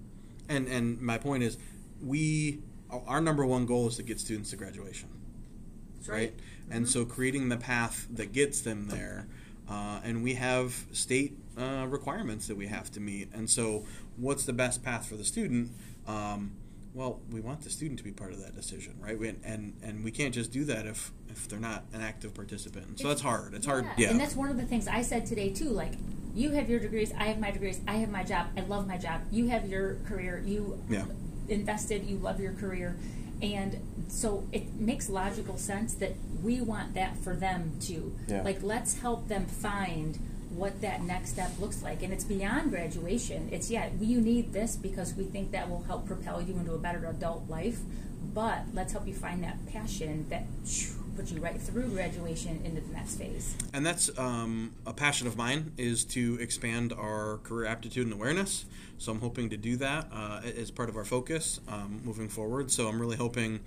and, 0.46 0.68
and 0.68 1.00
my 1.00 1.16
point 1.16 1.42
is, 1.42 1.56
we, 2.04 2.58
our 2.90 3.22
number 3.22 3.46
one 3.46 3.64
goal 3.64 3.88
is 3.88 3.96
to 3.96 4.02
get 4.02 4.20
students 4.20 4.50
to 4.50 4.56
graduation. 4.56 5.08
That's 6.06 6.18
right? 6.18 6.34
And 6.70 6.86
Mhm. 6.86 6.88
so 6.88 7.04
creating 7.04 7.48
the 7.48 7.56
path 7.56 8.06
that 8.10 8.32
gets 8.32 8.60
them 8.60 8.88
there, 8.88 9.26
uh, 9.68 10.00
and 10.04 10.22
we 10.22 10.34
have 10.34 10.86
state 10.92 11.36
uh, 11.56 11.86
requirements 11.88 12.46
that 12.48 12.56
we 12.56 12.66
have 12.66 12.90
to 12.92 13.00
meet. 13.00 13.28
And 13.32 13.48
so, 13.48 13.84
what's 14.18 14.44
the 14.44 14.52
best 14.52 14.82
path 14.82 15.06
for 15.06 15.16
the 15.16 15.24
student? 15.24 15.70
Um, 16.06 16.50
well, 16.92 17.20
we 17.30 17.40
want 17.40 17.62
the 17.62 17.70
student 17.70 17.96
to 17.98 18.04
be 18.04 18.12
part 18.12 18.32
of 18.32 18.40
that 18.42 18.54
decision, 18.54 18.94
right? 19.00 19.18
We, 19.18 19.28
and 19.42 19.72
and 19.82 20.04
we 20.04 20.10
can't 20.10 20.34
just 20.34 20.52
do 20.52 20.64
that 20.66 20.86
if 20.86 21.12
if 21.30 21.48
they're 21.48 21.58
not 21.58 21.84
an 21.94 22.02
active 22.02 22.34
participant. 22.34 22.98
So 23.00 23.08
that's 23.08 23.22
hard. 23.22 23.54
It's 23.54 23.64
hard. 23.66 23.86
Yeah. 23.96 24.10
And 24.10 24.20
that's 24.20 24.34
one 24.36 24.50
of 24.50 24.56
the 24.58 24.64
things 24.66 24.86
I 24.86 25.00
said 25.02 25.24
today 25.26 25.50
too. 25.50 25.70
Like, 25.70 25.92
you 26.34 26.50
have 26.50 26.68
your 26.68 26.78
degrees, 26.80 27.12
I 27.18 27.24
have 27.24 27.38
my 27.38 27.50
degrees, 27.50 27.80
I 27.88 27.94
have 27.96 28.10
my 28.10 28.22
job, 28.22 28.48
I 28.56 28.60
love 28.60 28.86
my 28.86 28.98
job. 28.98 29.22
You 29.30 29.48
have 29.48 29.66
your 29.68 29.94
career, 30.06 30.42
you 30.44 30.78
Yeah. 30.90 31.06
invested, 31.48 32.04
you 32.06 32.18
love 32.18 32.38
your 32.40 32.52
career. 32.52 32.96
And 33.42 33.80
so 34.08 34.46
it 34.52 34.74
makes 34.74 35.08
logical 35.08 35.58
sense 35.58 35.94
that 35.94 36.14
we 36.42 36.60
want 36.60 36.94
that 36.94 37.16
for 37.18 37.34
them 37.34 37.72
too. 37.80 38.16
Yeah. 38.28 38.42
Like, 38.42 38.62
let's 38.62 38.98
help 38.98 39.28
them 39.28 39.46
find 39.46 40.18
what 40.50 40.80
that 40.80 41.02
next 41.02 41.30
step 41.30 41.50
looks 41.60 41.82
like. 41.82 42.02
And 42.02 42.12
it's 42.12 42.24
beyond 42.24 42.70
graduation. 42.70 43.48
It's, 43.52 43.70
yeah, 43.70 43.90
you 44.00 44.20
need 44.20 44.52
this 44.52 44.76
because 44.76 45.14
we 45.14 45.24
think 45.24 45.52
that 45.52 45.68
will 45.68 45.82
help 45.82 46.06
propel 46.06 46.40
you 46.40 46.56
into 46.56 46.72
a 46.72 46.78
better 46.78 47.06
adult 47.06 47.48
life. 47.48 47.80
But 48.32 48.64
let's 48.72 48.92
help 48.92 49.06
you 49.06 49.14
find 49.14 49.42
that 49.44 49.66
passion 49.66 50.26
that 50.30 50.44
phew, 50.64 51.05
puts 51.16 51.32
you 51.32 51.40
right 51.40 51.60
through 51.60 51.88
graduation 51.88 52.60
into 52.64 52.80
the 52.80 52.92
next 52.92 53.16
phase. 53.16 53.56
and 53.72 53.84
that's 53.84 54.10
um, 54.18 54.72
a 54.86 54.92
passion 54.92 55.26
of 55.26 55.36
mine 55.36 55.72
is 55.78 56.04
to 56.04 56.36
expand 56.40 56.92
our 56.92 57.38
career 57.42 57.66
aptitude 57.66 58.04
and 58.04 58.12
awareness 58.12 58.64
so 58.98 59.12
i'm 59.12 59.20
hoping 59.20 59.50
to 59.50 59.56
do 59.56 59.76
that 59.76 60.06
uh, 60.12 60.40
as 60.56 60.70
part 60.70 60.88
of 60.88 60.96
our 60.96 61.04
focus 61.04 61.60
um, 61.68 62.00
moving 62.04 62.28
forward 62.28 62.70
so 62.70 62.88
i'm 62.88 63.00
really 63.00 63.16
hoping 63.16 63.60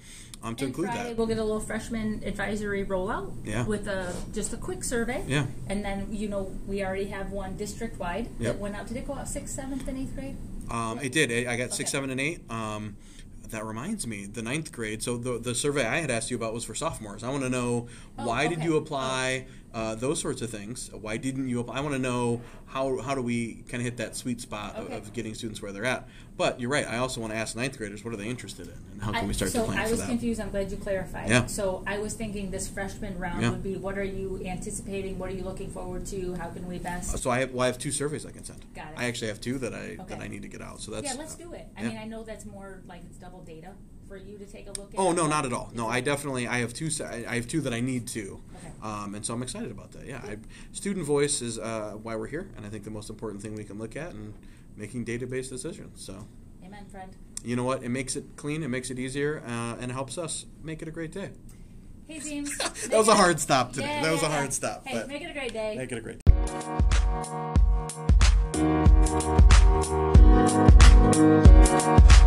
um, 0.43 0.55
to 0.55 0.63
and 0.65 0.69
include 0.69 0.87
Friday 0.87 1.09
that 1.09 1.17
we'll 1.17 1.27
get 1.27 1.37
a 1.37 1.43
little 1.43 1.59
freshman 1.59 2.21
advisory 2.25 2.85
rollout 2.85 3.33
Yeah. 3.43 3.65
with 3.65 3.87
a 3.87 4.15
just 4.33 4.53
a 4.53 4.57
quick 4.57 4.85
survey. 4.85 5.21
Yeah. 5.27 5.47
And 5.67 5.83
then 5.83 6.07
you 6.11 6.29
know 6.29 6.49
we 6.65 6.81
already 6.81 7.07
have 7.07 7.33
one 7.33 7.57
district 7.57 7.99
wide 7.99 8.29
Yep. 8.39 8.53
that 8.53 8.57
went 8.59 8.73
out. 8.77 8.87
Did 8.87 8.95
it 8.95 9.05
go 9.05 9.15
out 9.15 9.27
sixth, 9.27 9.53
seventh, 9.53 9.85
and 9.89 9.97
eighth 9.97 10.15
grade? 10.15 10.37
Um, 10.71 10.97
it 11.01 11.11
did. 11.11 11.29
I 11.45 11.57
got 11.57 11.73
six, 11.73 11.89
Okay. 11.89 11.97
seven, 11.97 12.09
and 12.09 12.21
eight. 12.21 12.39
Um, 12.49 12.95
that 13.51 13.65
reminds 13.65 14.05
me, 14.07 14.25
the 14.25 14.41
ninth 14.41 14.71
grade. 14.71 15.01
So 15.03 15.17
the 15.17 15.37
the 15.39 15.55
survey 15.55 15.85
I 15.85 15.97
had 15.97 16.11
asked 16.11 16.31
you 16.31 16.37
about 16.37 16.53
was 16.53 16.63
for 16.63 16.75
sophomores. 16.75 17.23
I 17.23 17.29
want 17.29 17.43
to 17.43 17.49
know 17.49 17.87
Oh, 18.17 18.27
why 18.27 18.47
did 18.47 18.63
you 18.63 18.75
oh. 18.75 18.77
apply? 18.77 19.45
Uh, 19.71 19.93
those 19.93 20.19
sorts 20.19 20.41
of 20.41 20.49
things. 20.49 20.89
Why 20.93 21.17
didn't 21.17 21.47
you 21.47 21.59
apply? 21.59 21.77
I 21.77 21.81
want 21.81 21.93
to 21.93 21.99
know 22.01 22.41
how 22.65 22.99
how 23.01 23.13
do 23.13 23.21
we 23.21 23.63
kind 23.69 23.75
of 23.75 23.81
hit 23.83 23.97
that 23.97 24.15
sweet 24.15 24.41
spot 24.41 24.75
of, 24.75 24.85
Okay. 24.85 24.97
of 24.97 25.13
getting 25.13 25.35
students 25.35 25.61
where 25.61 25.71
they're 25.71 25.85
at. 25.85 26.07
But 26.37 26.59
you're 26.59 26.71
right. 26.71 26.87
I 26.87 26.97
also 26.97 27.21
want 27.21 27.33
to 27.33 27.37
ask 27.37 27.55
ninth 27.55 27.77
graders 27.77 28.03
what 28.03 28.11
are 28.13 28.17
they 28.17 28.27
interested 28.27 28.65
in, 28.67 28.73
and 28.93 29.01
how 29.03 29.11
can 29.11 29.27
we 29.27 29.33
start 29.33 29.51
so 29.51 29.59
to 29.59 29.65
plan 29.65 29.77
for 29.77 29.83
that. 29.83 29.87
I 29.87 29.91
was 29.91 30.05
confused. 30.09 30.41
I'm 30.41 30.49
glad 30.49 30.71
you 30.71 30.77
clarified. 30.77 31.29
Yeah. 31.29 31.45
So 31.45 31.83
I 31.85 31.99
was 31.99 32.13
thinking 32.15 32.49
this 32.49 32.67
freshman 32.67 33.19
round 33.19 33.41
Yeah. 33.43 33.51
would 33.51 33.61
be 33.61 33.75
what 33.75 33.97
are 33.97 34.03
you 34.03 34.41
anticipating? 34.43 35.19
What 35.19 35.29
are 35.29 35.35
you 35.35 35.43
looking 35.43 35.69
forward 35.69 36.05
to? 36.07 36.33
How 36.35 36.49
can 36.49 36.65
we 36.67 36.79
best? 36.79 37.13
Uh, 37.13 37.17
So 37.17 37.29
I 37.29 37.41
have 37.41 37.51
well, 37.51 37.63
I 37.63 37.67
have 37.67 37.77
two 37.77 37.91
surveys 37.91 38.25
I 38.25 38.31
can 38.31 38.43
send. 38.43 38.65
Got 38.73 38.87
it. 38.87 38.93
I 38.97 39.05
actually 39.05 39.27
have 39.27 39.39
two 39.39 39.59
that 39.59 39.73
I 39.75 39.97
that 40.07 40.19
I 40.19 40.27
need 40.27 40.41
to 40.41 40.47
get 40.47 40.61
out. 40.63 40.81
So 40.81 40.91
that's 40.91 41.05
yeah, 41.05 41.19
let's 41.19 41.35
do 41.35 41.53
it. 41.53 41.67
I 41.77 41.83
yeah. 41.83 41.89
mean, 41.89 41.97
I 41.99 42.05
know 42.05 42.23
that's 42.23 42.45
more 42.45 42.81
like 42.87 43.01
it's 43.07 43.17
double 43.17 43.41
data 43.43 43.73
for 44.09 44.17
you 44.17 44.37
to 44.37 44.45
take 44.45 44.67
a 44.67 44.71
look 44.71 44.93
at. 44.93 44.99
Oh 44.99 45.11
no, 45.13 45.27
not 45.27 45.45
at 45.45 45.53
all. 45.53 45.71
No, 45.73 45.87
I 45.87 46.01
definitely 46.01 46.45
I 46.47 46.57
have 46.59 46.73
two. 46.73 46.89
I 47.01 47.23
I 47.29 47.35
have 47.35 47.47
two 47.47 47.61
that 47.61 47.73
I 47.73 47.79
need 47.79 48.07
to, 48.09 48.41
Okay. 48.57 48.73
um, 48.83 49.15
and 49.15 49.25
so 49.25 49.33
I'm 49.33 49.41
excited 49.43 49.71
about 49.71 49.91
that. 49.93 50.05
Yeah, 50.05 50.19
I, 50.23 50.37
student 50.73 51.05
voice 51.05 51.41
is 51.41 51.57
uh, 51.59 51.93
why 52.03 52.15
we're 52.17 52.27
here, 52.27 52.49
and 52.57 52.65
I 52.65 52.69
think 52.69 52.83
the 52.83 52.91
most 52.91 53.09
important 53.09 53.41
thing 53.41 53.55
we 53.55 53.63
can 53.63 53.77
look 53.79 53.95
at 53.95 54.11
and 54.13 54.33
making 54.75 55.05
database 55.05 55.47
decisions. 55.49 56.03
So 56.03 56.25
Amen, 56.65 56.85
friend. 56.91 57.15
you 57.45 57.55
know 57.55 57.63
what? 57.63 57.83
It 57.83 57.89
makes 57.89 58.15
it 58.17 58.25
clean. 58.35 58.63
It 58.63 58.67
makes 58.69 58.89
it 58.89 58.99
easier, 58.99 59.41
uh, 59.47 59.77
and 59.79 59.91
it 59.91 59.93
helps 59.93 60.17
us 60.17 60.45
make 60.63 60.81
it 60.81 60.87
a 60.87 60.91
great 60.91 61.11
day. 61.13 61.29
Hey, 62.07 62.19
James. 62.19 62.57
That 62.89 62.97
was 62.97 63.07
a 63.07 63.15
hard 63.15 63.39
stop 63.39 63.71
today. 63.73 63.85
Yeah, 63.87 64.01
That 64.01 64.11
was 64.11 64.23
a 64.23 64.29
hard 64.29 64.45
yeah. 64.45 64.49
stop, 64.49 64.87
Hey, 64.87 65.05
make 65.07 65.21
it 65.21 65.29
a 65.29 65.33
great 65.33 65.53
day. 65.53 65.75
Make 65.77 65.91
it 65.91 65.97
a 65.99 66.01
great. 66.01 66.19
Day. 71.85 72.18